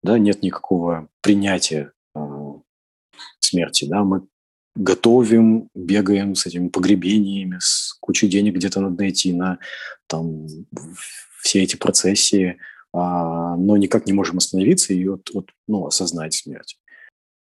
да, 0.02 0.18
нет 0.18 0.42
никакого 0.42 1.08
принятия 1.20 1.92
э, 2.14 2.52
смерти, 3.40 3.86
да, 3.86 4.04
мы 4.04 4.26
готовим, 4.76 5.68
бегаем 5.74 6.34
с 6.34 6.46
этими 6.46 6.68
погребениями, 6.68 7.58
с 7.60 7.96
кучей 8.00 8.28
денег 8.28 8.54
где-то 8.54 8.80
надо 8.80 8.96
найти 8.96 9.32
на 9.32 9.58
там 10.06 10.46
все 11.40 11.62
эти 11.62 11.76
процессии, 11.76 12.58
а, 12.92 13.56
но 13.56 13.76
никак 13.76 14.06
не 14.06 14.12
можем 14.12 14.38
остановиться 14.38 14.92
и 14.92 15.06
вот, 15.08 15.30
вот, 15.32 15.50
ну, 15.66 15.86
осознать 15.86 16.34
смерть. 16.34 16.78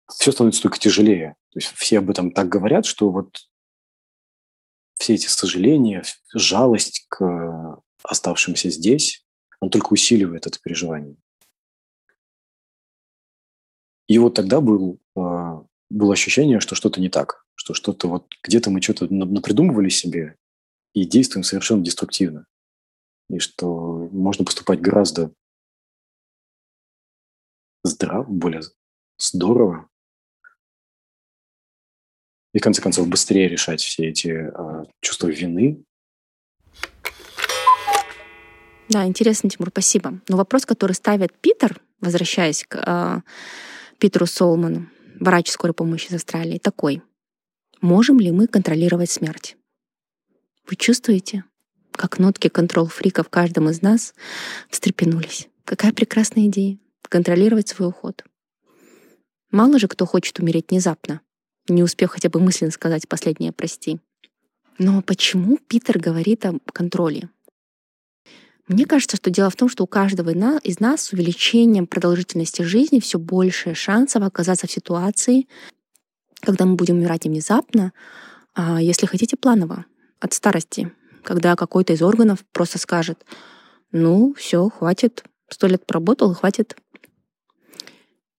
Все 0.09 0.31
становится 0.31 0.61
только 0.61 0.79
тяжелее. 0.79 1.35
То 1.51 1.59
есть 1.59 1.71
все 1.75 1.99
об 1.99 2.09
этом 2.09 2.31
так 2.31 2.49
говорят, 2.49 2.85
что 2.85 3.09
вот 3.09 3.41
все 5.01 5.15
эти 5.15 5.27
сожаления, 5.27 6.03
жалость 6.33 7.05
к 7.09 7.81
оставшимся 8.03 8.69
здесь, 8.69 9.25
он 9.59 9.69
только 9.69 9.93
усиливает 9.93 10.45
это 10.45 10.59
переживание. 10.61 11.15
И 14.07 14.19
вот 14.19 14.35
тогда 14.35 14.61
был, 14.61 14.99
а, 15.15 15.65
было 15.89 16.13
ощущение, 16.13 16.59
что 16.59 16.75
что-то 16.75 17.01
не 17.01 17.09
так, 17.09 17.45
что 17.55 17.73
что-то 17.73 18.07
вот 18.07 18.31
где-то 18.43 18.69
мы 18.69 18.81
что-то 18.81 19.11
напридумывали 19.11 19.89
себе 19.89 20.37
и 20.93 21.05
действуем 21.05 21.43
совершенно 21.43 21.83
деструктивно 21.83 22.45
и 23.29 23.39
что 23.39 24.09
можно 24.11 24.45
поступать 24.45 24.81
гораздо 24.81 25.33
здраво, 27.83 28.23
более 28.23 28.61
здорово, 29.17 29.89
и, 32.53 32.59
в 32.59 32.61
конце 32.61 32.81
концов, 32.81 33.07
быстрее 33.07 33.47
решать 33.47 33.81
все 33.81 34.09
эти 34.09 34.29
э, 34.29 34.85
чувства 35.01 35.27
вины. 35.27 35.83
Да, 38.89 39.05
интересно, 39.05 39.49
Тимур, 39.49 39.69
спасибо. 39.69 40.19
Но 40.27 40.37
вопрос, 40.37 40.65
который 40.65 40.93
ставит 40.93 41.33
Питер, 41.39 41.79
возвращаясь 42.01 42.65
к 42.67 42.75
э, 42.75 43.21
Питеру 43.99 44.25
Солману, 44.25 44.89
врач 45.19 45.49
скорой 45.49 45.73
помощи 45.73 46.07
из 46.07 46.15
Австралии, 46.15 46.57
такой. 46.57 47.01
Можем 47.79 48.19
ли 48.19 48.31
мы 48.31 48.47
контролировать 48.47 49.09
смерть? 49.09 49.55
Вы 50.67 50.75
чувствуете? 50.75 51.43
как 51.91 52.19
нотки 52.19 52.47
контрол-фрика 52.47 53.23
в 53.23 53.29
каждом 53.29 53.69
из 53.69 53.81
нас 53.81 54.13
встрепенулись. 54.69 55.49
Какая 55.65 55.93
прекрасная 55.93 56.47
идея— 56.47 56.77
контролировать 57.09 57.67
свой 57.67 57.89
уход. 57.89 58.23
Мало 59.51 59.79
же 59.79 59.87
кто 59.87 60.05
хочет 60.05 60.39
умереть 60.39 60.71
внезапно, 60.71 61.21
не 61.67 61.83
успев 61.83 62.11
хотя 62.11 62.29
бы 62.29 62.39
мысленно 62.39 62.71
сказать 62.71 63.07
последнее 63.07 63.51
«прости». 63.51 63.99
Но 64.77 65.01
почему 65.01 65.57
Питер 65.67 65.99
говорит 65.99 66.45
о 66.45 66.57
контроле? 66.73 67.29
Мне 68.67 68.85
кажется, 68.85 69.17
что 69.17 69.29
дело 69.29 69.49
в 69.49 69.55
том, 69.55 69.69
что 69.69 69.83
у 69.83 69.87
каждого 69.87 70.29
из 70.59 70.79
нас 70.79 71.03
с 71.03 71.13
увеличением 71.13 71.87
продолжительности 71.87 72.61
жизни 72.61 72.99
все 72.99 73.19
больше 73.19 73.75
шансов 73.75 74.23
оказаться 74.23 74.65
в 74.65 74.71
ситуации, 74.71 75.47
когда 76.39 76.65
мы 76.65 76.75
будем 76.75 76.95
умирать 76.95 77.25
не 77.25 77.31
внезапно, 77.31 77.93
а, 78.53 78.81
если 78.81 79.05
хотите, 79.05 79.37
планово, 79.37 79.85
от 80.19 80.33
старости, 80.33 80.91
когда 81.23 81.55
какой-то 81.55 81.93
из 81.93 82.01
органов 82.01 82.45
просто 82.51 82.79
скажет, 82.79 83.23
ну, 83.91 84.33
все, 84.35 84.69
хватит, 84.69 85.25
сто 85.49 85.67
лет 85.67 85.85
поработал, 85.85 86.33
хватит. 86.33 86.77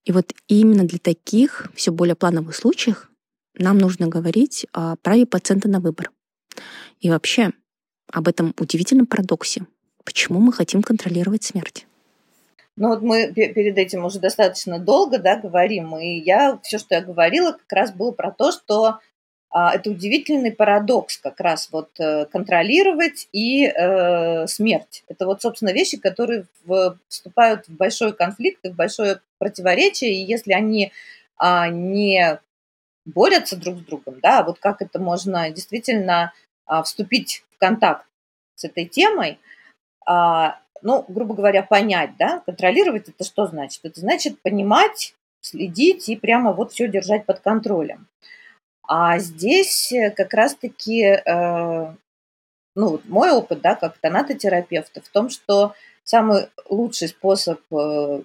И 0.04 0.12
вот 0.12 0.32
именно 0.48 0.84
для 0.84 0.98
таких 0.98 1.70
все 1.74 1.92
более 1.92 2.16
плановых 2.16 2.56
случаев 2.56 3.10
нам 3.56 3.78
нужно 3.78 4.08
говорить 4.08 4.66
о 4.72 4.96
праве 4.96 5.26
пациента 5.26 5.68
на 5.68 5.80
выбор. 5.80 6.10
И 7.00 7.10
вообще 7.10 7.52
об 8.10 8.28
этом 8.28 8.54
удивительном 8.58 9.06
парадоксе. 9.06 9.66
Почему 10.04 10.40
мы 10.40 10.52
хотим 10.52 10.82
контролировать 10.82 11.44
смерть? 11.44 11.86
Ну 12.76 12.88
вот 12.88 13.02
мы 13.02 13.32
перед 13.32 13.76
этим 13.76 14.04
уже 14.04 14.18
достаточно 14.18 14.78
долго 14.78 15.18
да, 15.18 15.36
говорим, 15.36 15.96
и 15.98 16.18
я 16.18 16.58
все, 16.62 16.78
что 16.78 16.94
я 16.94 17.02
говорила, 17.02 17.52
как 17.52 17.72
раз 17.72 17.92
было 17.92 18.12
про 18.12 18.30
то, 18.30 18.50
что 18.50 18.98
а, 19.50 19.74
это 19.74 19.90
удивительный 19.90 20.52
парадокс 20.52 21.18
как 21.18 21.38
раз 21.40 21.68
вот 21.70 21.90
э, 22.00 22.24
контролировать 22.24 23.28
и 23.32 23.66
э, 23.66 24.46
смерть. 24.46 25.04
Это 25.08 25.26
вот, 25.26 25.42
собственно, 25.42 25.72
вещи, 25.74 25.98
которые 25.98 26.46
в, 26.64 26.98
вступают 27.08 27.68
в 27.68 27.76
большой 27.76 28.14
конфликт, 28.14 28.64
в 28.64 28.74
большое 28.74 29.20
противоречие, 29.36 30.14
и 30.14 30.24
если 30.24 30.54
они 30.54 30.92
а, 31.36 31.68
не 31.68 32.40
борются 33.04 33.56
друг 33.56 33.78
с 33.78 33.80
другом, 33.80 34.20
да, 34.20 34.42
вот 34.42 34.58
как 34.58 34.82
это 34.82 34.98
можно 34.98 35.50
действительно 35.50 36.32
а, 36.66 36.82
вступить 36.82 37.44
в 37.50 37.58
контакт 37.58 38.06
с 38.54 38.64
этой 38.64 38.86
темой, 38.86 39.38
а, 40.06 40.60
ну, 40.82 41.04
грубо 41.08 41.34
говоря, 41.34 41.62
понять, 41.62 42.16
да, 42.18 42.40
контролировать 42.44 43.08
это 43.08 43.24
что 43.24 43.46
значит? 43.46 43.84
Это 43.84 44.00
значит 44.00 44.40
понимать, 44.42 45.14
следить 45.40 46.08
и 46.08 46.16
прямо 46.16 46.52
вот 46.52 46.72
все 46.72 46.88
держать 46.88 47.26
под 47.26 47.40
контролем. 47.40 48.08
А 48.86 49.18
здесь 49.18 49.92
э, 49.92 50.10
как 50.10 50.34
раз-таки, 50.34 51.02
э, 51.02 51.94
ну, 52.74 53.00
мой 53.04 53.30
опыт, 53.30 53.60
да, 53.60 53.74
как 53.74 53.98
тонатотерапевта, 53.98 55.00
в 55.00 55.08
том, 55.08 55.30
что 55.30 55.74
самый 56.04 56.48
лучший 56.68 57.08
способ, 57.08 57.60
э, 57.72 58.22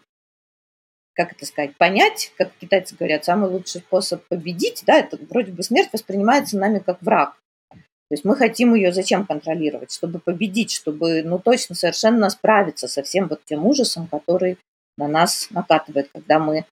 как 1.18 1.32
это 1.32 1.46
сказать, 1.48 1.76
понять, 1.76 2.32
как 2.38 2.52
китайцы 2.62 2.96
говорят, 2.96 3.26
самый 3.26 3.50
лучший 3.50 3.82
способ 3.82 4.24
победить, 4.28 4.84
да, 4.86 5.00
это 5.00 5.18
вроде 5.30 5.52
бы 5.52 5.64
смерть 5.64 5.90
воспринимается 5.92 6.58
нами 6.60 6.78
как 6.78 7.02
враг. 7.02 7.36
То 7.72 8.14
есть 8.14 8.24
мы 8.24 8.36
хотим 8.36 8.76
ее 8.76 8.94
зачем 8.94 9.26
контролировать? 9.26 9.92
Чтобы 9.92 10.20
победить, 10.20 10.72
чтобы, 10.72 11.24
ну, 11.24 11.40
точно 11.40 11.76
совершенно 11.76 12.30
справиться 12.30 12.88
со 12.88 13.02
всем 13.02 13.28
вот 13.28 13.44
тем 13.46 13.66
ужасом, 13.66 14.08
который 14.08 14.58
на 14.98 15.08
нас 15.08 15.48
накатывает, 15.50 16.10
когда 16.14 16.40
мы 16.40 16.66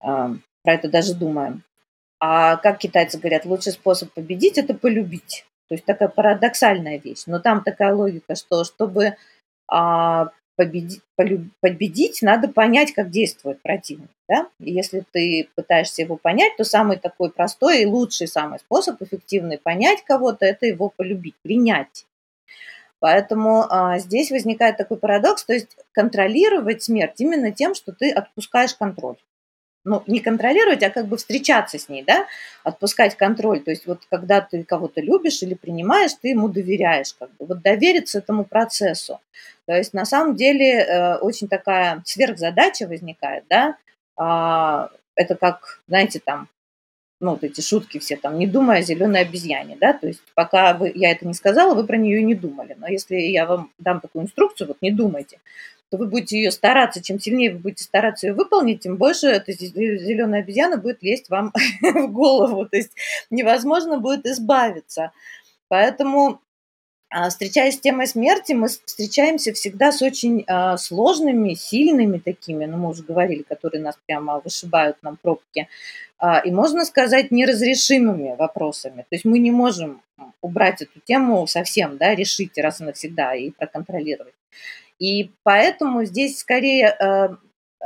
про 0.00 0.38
это 0.64 0.88
даже 0.88 1.14
думаем. 1.14 1.62
А 2.18 2.56
как 2.56 2.78
китайцы 2.78 3.18
говорят, 3.18 3.44
лучший 3.44 3.72
способ 3.72 4.10
победить– 4.12 4.58
это 4.58 4.74
полюбить. 4.74 5.44
То 5.68 5.74
есть 5.74 5.84
такая 5.84 6.08
парадоксальная 6.08 6.98
вещь. 6.98 7.24
Но 7.26 7.40
там 7.40 7.62
такая 7.62 7.94
логика, 7.94 8.34
что 8.34 8.64
чтобы 8.64 9.16
а, 9.68 10.30
победить, 10.56 11.02
победить, 11.60 12.22
надо 12.22 12.48
понять, 12.48 12.92
как 12.92 13.10
действует 13.10 13.62
противник. 13.62 14.08
Да? 14.28 14.48
И 14.58 14.72
если 14.72 15.04
ты 15.12 15.48
пытаешься 15.54 16.02
его 16.02 16.16
понять, 16.16 16.56
то 16.56 16.64
самый 16.64 16.96
такой 16.96 17.30
простой 17.30 17.82
и 17.82 17.86
лучший 17.86 18.26
самый 18.26 18.58
способ 18.58 19.00
эффективный 19.00 19.58
понять 19.58 20.02
кого-то– 20.04 20.44
это 20.46 20.66
его 20.66 20.92
полюбить, 20.94 21.36
принять. 21.42 22.06
Поэтому 22.98 23.66
а, 23.68 23.98
здесь 23.98 24.30
возникает 24.30 24.78
такой 24.78 24.96
парадокс, 24.96 25.44
то 25.44 25.52
есть 25.52 25.76
контролировать 25.92 26.82
смерть 26.82 27.20
именно 27.20 27.52
тем, 27.52 27.74
что 27.74 27.92
ты 27.92 28.10
отпускаешь 28.10 28.74
контроль 28.74 29.16
ну, 29.86 30.02
не 30.08 30.20
контролировать, 30.20 30.82
а 30.82 30.90
как 30.90 31.06
бы 31.06 31.16
встречаться 31.16 31.78
с 31.78 31.88
ней, 31.88 32.02
да, 32.02 32.26
отпускать 32.64 33.16
контроль. 33.16 33.60
То 33.60 33.70
есть 33.70 33.86
вот 33.86 34.02
когда 34.10 34.40
ты 34.40 34.64
кого-то 34.64 35.00
любишь 35.00 35.42
или 35.42 35.54
принимаешь, 35.54 36.12
ты 36.20 36.28
ему 36.30 36.48
доверяешь, 36.48 37.14
как 37.14 37.30
бы, 37.36 37.46
вот 37.46 37.62
довериться 37.62 38.18
этому 38.18 38.44
процессу. 38.44 39.20
То 39.66 39.74
есть 39.74 39.94
на 39.94 40.04
самом 40.04 40.34
деле 40.34 40.80
э, 40.80 41.16
очень 41.18 41.46
такая 41.48 42.02
сверхзадача 42.04 42.88
возникает, 42.88 43.44
да, 43.48 43.76
а, 44.16 44.90
это 45.14 45.36
как, 45.36 45.80
знаете, 45.86 46.20
там, 46.24 46.48
ну, 47.20 47.30
вот 47.30 47.44
эти 47.44 47.60
шутки 47.60 47.98
все 47.98 48.16
там, 48.16 48.38
не 48.38 48.46
думая 48.46 48.80
о 48.80 48.82
зеленой 48.82 49.20
обезьяне, 49.22 49.76
да, 49.80 49.92
то 49.92 50.08
есть 50.08 50.20
пока 50.34 50.74
вы, 50.74 50.92
я 50.94 51.12
это 51.12 51.26
не 51.26 51.34
сказала, 51.34 51.74
вы 51.74 51.86
про 51.86 51.96
нее 51.96 52.22
не 52.22 52.34
думали, 52.34 52.76
но 52.78 52.88
если 52.88 53.16
я 53.16 53.46
вам 53.46 53.70
дам 53.78 54.00
такую 54.00 54.24
инструкцию, 54.24 54.68
вот 54.68 54.78
не 54.82 54.90
думайте, 54.90 55.38
то 55.90 55.98
вы 55.98 56.06
будете 56.06 56.36
ее 56.36 56.50
стараться, 56.50 57.02
чем 57.02 57.20
сильнее 57.20 57.52
вы 57.52 57.58
будете 57.58 57.84
стараться 57.84 58.26
ее 58.26 58.32
выполнить, 58.32 58.80
тем 58.80 58.96
больше 58.96 59.28
эта 59.28 59.52
зеленая 59.52 60.40
обезьяна 60.40 60.78
будет 60.78 61.02
лезть 61.02 61.30
вам 61.30 61.52
в 61.82 62.08
голову. 62.08 62.66
То 62.66 62.76
есть 62.76 62.92
невозможно 63.30 63.98
будет 63.98 64.26
избавиться. 64.26 65.12
Поэтому 65.68 66.40
а, 67.08 67.28
встречаясь 67.28 67.76
с 67.76 67.80
темой 67.80 68.08
смерти, 68.08 68.52
мы 68.52 68.66
встречаемся 68.66 69.52
всегда 69.52 69.92
с 69.92 70.02
очень 70.02 70.44
а, 70.48 70.76
сложными, 70.76 71.54
сильными 71.54 72.18
такими, 72.18 72.64
ну, 72.64 72.78
мы 72.78 72.90
уже 72.90 73.04
говорили, 73.04 73.42
которые 73.42 73.80
нас 73.80 73.96
прямо 74.06 74.40
вышибают 74.44 74.96
нам 75.02 75.16
пробки, 75.16 75.68
а, 76.18 76.40
и, 76.40 76.50
можно 76.50 76.84
сказать, 76.84 77.30
неразрешимыми 77.30 78.34
вопросами. 78.36 79.02
То 79.02 79.14
есть 79.14 79.24
мы 79.24 79.38
не 79.38 79.52
можем 79.52 80.02
убрать 80.40 80.82
эту 80.82 80.98
тему 81.00 81.46
совсем, 81.46 81.96
да, 81.96 82.14
решить 82.14 82.58
раз 82.58 82.80
и 82.80 82.84
навсегда 82.84 83.34
и 83.34 83.50
проконтролировать. 83.50 84.34
И 84.98 85.30
поэтому 85.42 86.04
здесь 86.04 86.38
скорее 86.38 86.96
э, 86.98 87.28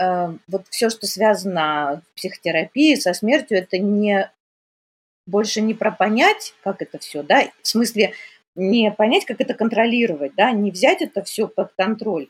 э, 0.01 0.33
вот 0.49 0.67
все, 0.71 0.91
что 0.91 1.07
связано 1.07 2.03
в 2.11 2.17
психотерапии 2.17 2.95
со 2.95 3.15
смертью, 3.15 3.59
это 3.59 3.79
не 3.79 4.31
больше 5.27 5.61
не 5.61 5.75
про 5.75 5.91
понять, 5.91 6.55
как 6.63 6.83
это 6.83 6.99
все, 6.99 7.23
да, 7.23 7.45
в 7.63 7.67
смысле 7.67 8.13
не 8.55 8.91
понять, 8.91 9.25
как 9.25 9.41
это 9.41 9.55
контролировать, 9.55 10.35
да, 10.37 10.51
не 10.53 10.71
взять 10.71 11.03
это 11.03 11.23
все 11.23 11.47
под 11.49 11.73
контроль, 11.77 12.29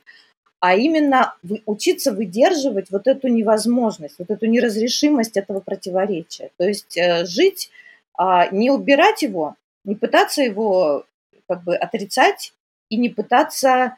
а 0.60 0.74
именно 0.76 1.34
учиться 1.64 2.12
выдерживать 2.12 2.90
вот 2.90 3.06
эту 3.06 3.28
невозможность, 3.28 4.16
вот 4.18 4.30
эту 4.30 4.46
неразрешимость 4.46 5.36
этого 5.36 5.60
противоречия. 5.60 6.50
То 6.58 6.64
есть 6.64 6.96
э, 6.96 7.24
жить, 7.24 7.70
а 8.16 8.48
не 8.48 8.70
убирать 8.70 9.22
его, 9.22 9.56
не 9.84 9.94
пытаться 9.94 10.42
его 10.42 11.06
как 11.48 11.64
бы 11.64 11.74
отрицать 11.74 12.52
и 12.90 12.96
не 12.96 13.08
пытаться 13.08 13.96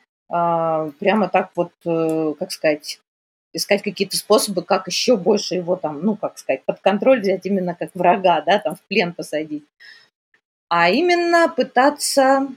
прямо 0.99 1.29
так 1.29 1.51
вот, 1.57 1.73
э, 1.85 2.35
как 2.39 2.53
сказать, 2.53 3.01
искать 3.53 3.83
какие-то 3.83 4.17
способы, 4.17 4.63
как 4.63 4.87
еще 4.87 5.17
больше 5.17 5.57
его 5.57 5.77
там, 5.77 6.01
ну, 6.03 6.17
как 6.17 6.39
сказать, 6.39 6.65
под 6.65 6.81
контроль 6.81 7.21
взять 7.21 7.45
именно 7.45 7.75
как 7.75 7.91
врага, 7.95 8.41
да, 8.41 8.59
там 8.59 8.77
в 8.77 8.81
плен 8.83 9.13
посадить. 9.13 9.65
А 10.71 10.89
именно 10.89 11.51
пытаться 11.55 12.49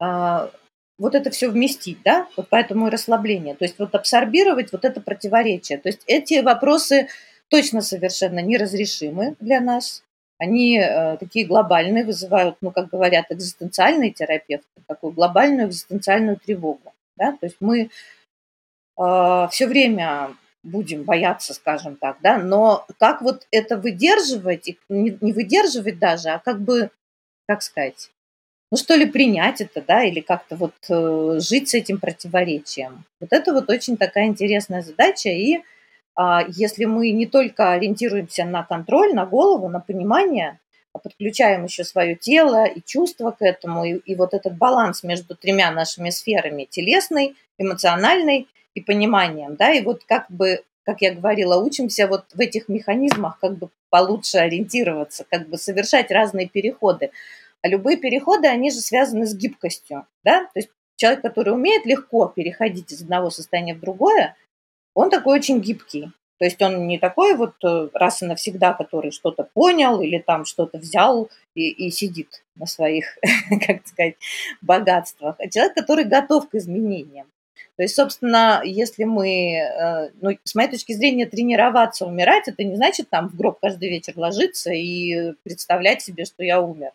а, 0.00 0.50
вот 0.98 1.14
это 1.14 1.30
все 1.30 1.48
вместить, 1.48 1.98
да, 2.04 2.26
вот 2.36 2.48
поэтому 2.50 2.88
и 2.88 2.90
расслабление. 2.90 3.54
То 3.54 3.64
есть 3.64 3.78
вот 3.78 3.94
абсорбировать 3.94 4.72
вот 4.72 4.84
это 4.84 5.00
противоречие. 5.00 5.78
То 5.78 5.90
есть 5.90 6.02
эти 6.08 6.40
вопросы 6.40 7.08
точно 7.48 7.82
совершенно 7.82 8.40
неразрешимы 8.40 9.36
для 9.38 9.60
нас. 9.60 10.02
Они 10.42 10.76
э, 10.76 11.16
такие 11.18 11.46
глобальные, 11.46 12.04
вызывают, 12.04 12.56
ну, 12.62 12.72
как 12.72 12.88
говорят 12.88 13.26
экзистенциальные 13.30 14.10
терапевты, 14.10 14.66
такую 14.88 15.12
глобальную 15.12 15.68
экзистенциальную 15.68 16.36
тревогу. 16.36 16.92
Да? 17.16 17.30
То 17.40 17.46
есть 17.46 17.58
мы 17.60 17.90
э, 18.98 19.48
все 19.52 19.66
время 19.68 20.34
будем 20.64 21.04
бояться, 21.04 21.54
скажем 21.54 21.94
так, 21.94 22.16
да, 22.22 22.38
но 22.38 22.84
как 22.98 23.22
вот 23.22 23.46
это 23.52 23.76
выдерживать, 23.76 24.66
и 24.66 24.78
не, 24.88 25.32
выдерживать 25.32 26.00
даже, 26.00 26.30
а 26.30 26.40
как 26.40 26.60
бы, 26.60 26.90
как 27.46 27.62
сказать, 27.62 28.10
ну 28.72 28.76
что 28.76 28.96
ли 28.96 29.06
принять 29.06 29.60
это, 29.60 29.80
да, 29.80 30.02
или 30.02 30.18
как-то 30.18 30.56
вот 30.56 30.74
э, 30.88 31.38
жить 31.38 31.68
с 31.68 31.74
этим 31.74 32.00
противоречием. 32.00 33.04
Вот 33.20 33.32
это 33.32 33.52
вот 33.52 33.70
очень 33.70 33.96
такая 33.96 34.26
интересная 34.26 34.82
задача, 34.82 35.28
и 35.28 35.62
если 36.48 36.84
мы 36.84 37.10
не 37.10 37.26
только 37.26 37.72
ориентируемся 37.72 38.44
на 38.44 38.62
контроль, 38.62 39.14
на 39.14 39.24
голову, 39.24 39.68
на 39.68 39.80
понимание, 39.80 40.58
а 40.92 40.98
подключаем 40.98 41.64
еще 41.64 41.84
свое 41.84 42.16
тело 42.16 42.66
и 42.66 42.82
чувства 42.82 43.30
к 43.30 43.40
этому, 43.40 43.84
и, 43.84 43.94
и 43.94 44.14
вот 44.14 44.34
этот 44.34 44.56
баланс 44.56 45.02
между 45.02 45.34
тремя 45.34 45.70
нашими 45.70 46.10
сферами, 46.10 46.64
телесной, 46.68 47.34
эмоциональной 47.58 48.46
и 48.74 48.80
пониманием, 48.80 49.56
да, 49.56 49.72
и 49.72 49.82
вот 49.82 50.04
как 50.04 50.30
бы, 50.30 50.62
как 50.84 51.00
я 51.00 51.14
говорила, 51.14 51.56
учимся 51.56 52.06
вот 52.06 52.24
в 52.34 52.40
этих 52.40 52.68
механизмах 52.68 53.38
как 53.40 53.56
бы 53.56 53.70
получше 53.88 54.38
ориентироваться, 54.38 55.24
как 55.28 55.48
бы 55.48 55.56
совершать 55.56 56.10
разные 56.10 56.48
переходы. 56.48 57.10
А 57.62 57.68
любые 57.68 57.96
переходы, 57.96 58.48
они 58.48 58.70
же 58.70 58.80
связаны 58.80 59.26
с 59.26 59.34
гибкостью, 59.34 60.06
да, 60.24 60.44
то 60.44 60.58
есть 60.58 60.70
человек, 60.96 61.22
который 61.22 61.54
умеет 61.54 61.86
легко 61.86 62.26
переходить 62.26 62.92
из 62.92 63.02
одного 63.02 63.30
состояния 63.30 63.74
в 63.74 63.80
другое, 63.80 64.36
он 64.94 65.10
такой 65.10 65.38
очень 65.38 65.60
гибкий. 65.60 66.10
То 66.38 66.46
есть 66.46 66.60
он 66.60 66.88
не 66.88 66.98
такой 66.98 67.36
вот 67.36 67.54
э, 67.64 67.88
раз 67.94 68.20
и 68.22 68.26
навсегда, 68.26 68.72
который 68.72 69.12
что-то 69.12 69.48
понял 69.54 70.00
или 70.00 70.18
там 70.18 70.44
что-то 70.44 70.78
взял 70.78 71.30
и, 71.54 71.68
и 71.68 71.90
сидит 71.92 72.42
на 72.56 72.66
своих, 72.66 73.16
как 73.66 73.86
сказать, 73.86 74.16
богатствах, 74.60 75.36
а 75.38 75.48
человек, 75.48 75.74
который 75.74 76.04
готов 76.04 76.48
к 76.48 76.56
изменениям. 76.56 77.28
То 77.76 77.84
есть, 77.84 77.94
собственно, 77.94 78.60
если 78.64 79.04
мы, 79.04 79.54
э, 79.54 80.10
ну, 80.20 80.36
с 80.42 80.54
моей 80.56 80.68
точки 80.68 80.92
зрения, 80.92 81.26
тренироваться, 81.26 82.06
умирать, 82.06 82.48
это 82.48 82.64
не 82.64 82.74
значит 82.74 83.08
там 83.08 83.28
в 83.28 83.36
гроб 83.36 83.60
каждый 83.60 83.88
вечер 83.88 84.14
ложиться 84.16 84.72
и 84.72 85.34
представлять 85.44 86.02
себе, 86.02 86.24
что 86.24 86.42
я 86.42 86.60
умер, 86.60 86.90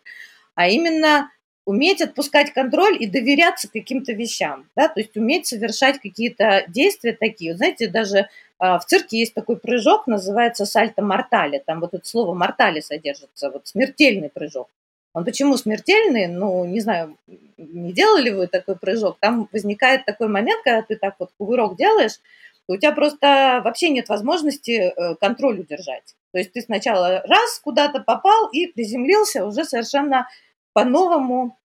а 0.56 0.68
именно 0.68 1.30
уметь 1.68 2.00
отпускать 2.00 2.54
контроль 2.54 2.96
и 2.98 3.06
доверяться 3.06 3.68
каким-то 3.70 4.14
вещам, 4.14 4.66
да, 4.74 4.88
то 4.88 5.00
есть 5.00 5.14
уметь 5.18 5.46
совершать 5.46 6.00
какие-то 6.00 6.64
действия 6.66 7.12
такие. 7.12 7.54
Знаете, 7.54 7.88
даже 7.88 8.30
а, 8.58 8.78
в 8.78 8.86
цирке 8.86 9.18
есть 9.18 9.34
такой 9.34 9.58
прыжок, 9.58 10.06
называется 10.06 10.64
сальто 10.64 11.02
мортале, 11.02 11.62
там 11.64 11.80
вот 11.80 11.92
это 11.92 12.08
слово 12.08 12.32
мортале 12.32 12.80
содержится, 12.80 13.50
вот 13.50 13.68
смертельный 13.68 14.30
прыжок. 14.30 14.70
Он 15.12 15.26
почему 15.26 15.58
смертельный? 15.58 16.26
Ну, 16.26 16.64
не 16.64 16.80
знаю, 16.80 17.18
не 17.58 17.92
делали 17.92 18.30
вы 18.30 18.46
такой 18.46 18.76
прыжок. 18.76 19.18
Там 19.20 19.46
возникает 19.52 20.06
такой 20.06 20.28
момент, 20.28 20.62
когда 20.64 20.80
ты 20.80 20.96
так 20.96 21.16
вот 21.18 21.32
кувырок 21.36 21.76
делаешь, 21.76 22.18
у 22.66 22.76
тебя 22.76 22.92
просто 22.92 23.60
вообще 23.62 23.90
нет 23.90 24.08
возможности 24.08 24.70
э, 24.70 25.16
контроль 25.16 25.60
удержать. 25.60 26.14
То 26.32 26.38
есть 26.38 26.52
ты 26.52 26.62
сначала 26.62 27.22
раз 27.26 27.58
куда-то 27.62 28.00
попал 28.00 28.48
и 28.52 28.66
приземлился 28.68 29.44
уже 29.44 29.64
совершенно 29.64 30.28
по-новому 30.72 31.58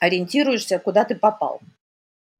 ориентируешься, 0.00 0.78
куда 0.78 1.04
ты 1.04 1.14
попал. 1.14 1.60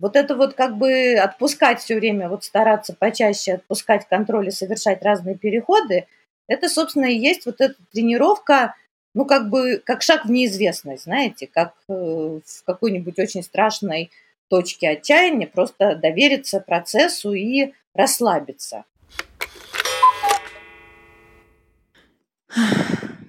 Вот 0.01 0.15
это 0.15 0.37
вот 0.37 0.55
как 0.55 0.77
бы 0.79 1.15
отпускать 1.15 1.81
все 1.81 1.97
время, 1.97 2.29
вот 2.29 2.45
стараться 2.45 2.95
почаще 2.95 3.55
отпускать 3.55 4.07
контроль 4.09 4.49
и 4.49 4.53
совершать 4.53 5.03
разные 5.03 5.37
переходы, 5.37 6.07
это, 6.47 6.69
собственно, 6.69 7.07
и 7.07 7.19
есть 7.19 7.47
вот 7.47 7.61
эта 7.61 7.75
тренировка, 7.93 8.75
ну, 9.15 9.25
как 9.25 9.51
бы, 9.51 9.83
как 9.85 10.03
шаг 10.03 10.25
в 10.25 10.31
неизвестность, 10.31 11.05
знаете, 11.05 11.47
как 11.47 11.75
э, 11.89 11.93
в 11.93 12.65
какой-нибудь 12.65 13.19
очень 13.19 13.43
страшной 13.43 14.11
точке 14.49 14.91
отчаяния, 14.91 15.47
просто 15.47 15.95
довериться 15.97 16.61
процессу 16.61 17.33
и 17.35 17.75
расслабиться. 17.93 18.85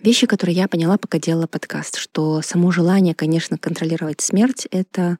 Вещи, 0.01 0.27
которые 0.27 0.55
я 0.55 0.67
поняла, 0.67 0.97
пока 0.97 1.19
делала 1.19 1.47
подкаст, 1.47 1.97
что 1.97 2.41
само 2.41 2.71
желание, 2.71 3.13
конечно, 3.13 3.57
контролировать 3.57 4.21
смерть— 4.21 4.67
это 4.71 5.17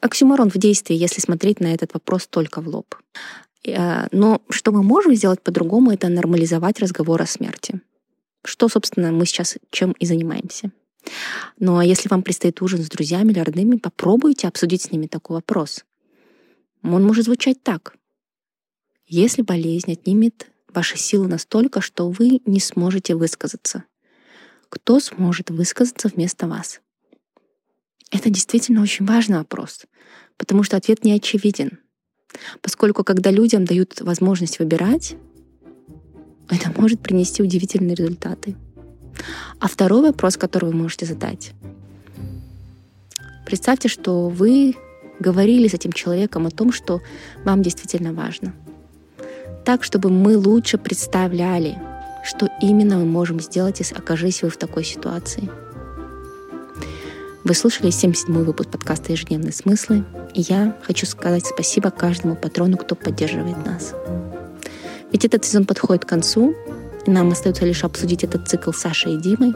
оксюморон 0.00 0.50
в 0.50 0.56
действии, 0.56 0.96
если 0.96 1.20
смотреть 1.20 1.60
на 1.60 1.74
этот 1.74 1.92
вопрос 1.92 2.26
только 2.26 2.62
в 2.62 2.68
лоб. 2.68 2.94
А, 3.68 4.08
но 4.10 4.40
что 4.48 4.72
мы 4.72 4.82
можем 4.82 5.14
сделать 5.14 5.42
по-другому, 5.42 5.90
это 5.92 6.08
нормализовать 6.08 6.80
разговор 6.80 7.20
о 7.20 7.26
смерти. 7.26 7.80
Что, 8.44 8.68
собственно, 8.68 9.12
мы 9.12 9.26
сейчас 9.26 9.58
чем 9.70 9.92
и 9.92 10.06
занимаемся. 10.06 10.72
Ну 11.58 11.78
а 11.78 11.84
если 11.84 12.08
вам 12.08 12.22
предстоит 12.22 12.62
ужин 12.62 12.82
с 12.82 12.88
друзьями 12.88 13.32
или 13.32 13.40
родными, 13.40 13.76
попробуйте 13.76 14.48
обсудить 14.48 14.82
с 14.82 14.90
ними 14.90 15.06
такой 15.06 15.36
вопрос. 15.36 15.84
Он 16.82 17.04
может 17.04 17.26
звучать 17.26 17.62
так. 17.62 17.94
Если 19.06 19.42
болезнь 19.42 19.92
отнимет 19.92 20.51
ваши 20.74 20.98
силы 20.98 21.28
настолько, 21.28 21.80
что 21.80 22.10
вы 22.10 22.40
не 22.46 22.60
сможете 22.60 23.14
высказаться. 23.14 23.84
Кто 24.68 25.00
сможет 25.00 25.50
высказаться 25.50 26.08
вместо 26.08 26.46
вас? 26.46 26.80
Это 28.10 28.30
действительно 28.30 28.82
очень 28.82 29.06
важный 29.06 29.38
вопрос, 29.38 29.84
потому 30.36 30.62
что 30.62 30.76
ответ 30.76 31.04
не 31.04 31.12
очевиден. 31.12 31.78
Поскольку 32.60 33.04
когда 33.04 33.30
людям 33.30 33.64
дают 33.64 34.00
возможность 34.00 34.58
выбирать, 34.58 35.16
это 36.50 36.72
может 36.78 37.00
принести 37.00 37.42
удивительные 37.42 37.94
результаты. 37.94 38.56
А 39.60 39.68
второй 39.68 40.02
вопрос, 40.02 40.36
который 40.36 40.70
вы 40.70 40.76
можете 40.76 41.06
задать. 41.06 41.52
Представьте, 43.46 43.88
что 43.88 44.28
вы 44.28 44.74
говорили 45.20 45.68
с 45.68 45.74
этим 45.74 45.92
человеком 45.92 46.46
о 46.46 46.50
том, 46.50 46.72
что 46.72 47.00
вам 47.44 47.62
действительно 47.62 48.12
важно. 48.12 48.54
Так, 49.64 49.84
чтобы 49.84 50.10
мы 50.10 50.36
лучше 50.36 50.76
представляли, 50.76 51.78
что 52.24 52.48
именно 52.60 52.96
мы 52.98 53.04
можем 53.04 53.40
сделать, 53.40 53.78
если 53.78 53.94
окажись 53.94 54.42
вы 54.42 54.50
в 54.50 54.56
такой 54.56 54.84
ситуации. 54.84 55.48
Вы 57.44 57.54
слушали 57.54 57.90
77-й 57.90 58.44
выпуск 58.44 58.70
подкаста 58.70 59.12
«Ежедневные 59.12 59.52
смыслы», 59.52 60.04
и 60.34 60.42
я 60.42 60.76
хочу 60.82 61.06
сказать 61.06 61.46
спасибо 61.46 61.90
каждому 61.90 62.34
патрону, 62.34 62.76
кто 62.76 62.94
поддерживает 62.94 63.64
нас. 63.64 63.94
Ведь 65.12 65.24
этот 65.24 65.44
сезон 65.44 65.64
подходит 65.64 66.04
к 66.04 66.08
концу, 66.08 66.54
и 67.06 67.10
нам 67.10 67.30
остается 67.30 67.64
лишь 67.64 67.84
обсудить 67.84 68.24
этот 68.24 68.48
цикл 68.48 68.72
с 68.72 68.78
Сашей 68.78 69.14
и 69.14 69.18
Димой. 69.18 69.54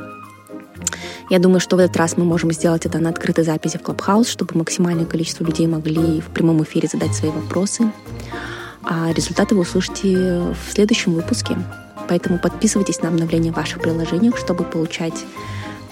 Я 1.30 1.40
думаю, 1.40 1.60
что 1.60 1.76
в 1.76 1.80
этот 1.80 1.96
раз 1.96 2.16
мы 2.16 2.24
можем 2.24 2.52
сделать 2.52 2.86
это 2.86 2.98
на 2.98 3.10
открытой 3.10 3.44
записи 3.44 3.78
в 3.78 3.82
Clubhouse, 3.82 4.28
чтобы 4.28 4.56
максимальное 4.58 5.06
количество 5.06 5.44
людей 5.44 5.66
могли 5.66 6.20
в 6.20 6.26
прямом 6.26 6.62
эфире 6.62 6.88
задать 6.88 7.14
свои 7.14 7.30
вопросы. 7.30 7.90
А 8.88 9.12
результаты 9.12 9.56
вы 9.56 9.62
услышите 9.62 10.16
в 10.16 10.72
следующем 10.72 11.14
выпуске. 11.14 11.58
Поэтому 12.08 12.38
подписывайтесь 12.38 13.02
на 13.02 13.08
обновления 13.08 13.50
в 13.50 13.56
ваших 13.56 13.82
приложениях, 13.82 14.38
чтобы 14.38 14.62
получать 14.62 15.24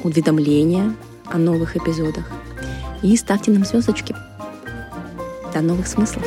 уведомления 0.04 0.94
о 1.26 1.38
новых 1.38 1.76
эпизодах. 1.76 2.30
И 3.02 3.16
ставьте 3.16 3.50
нам 3.50 3.64
звездочки. 3.64 4.14
До 5.52 5.60
новых 5.60 5.88
смыслов! 5.88 6.24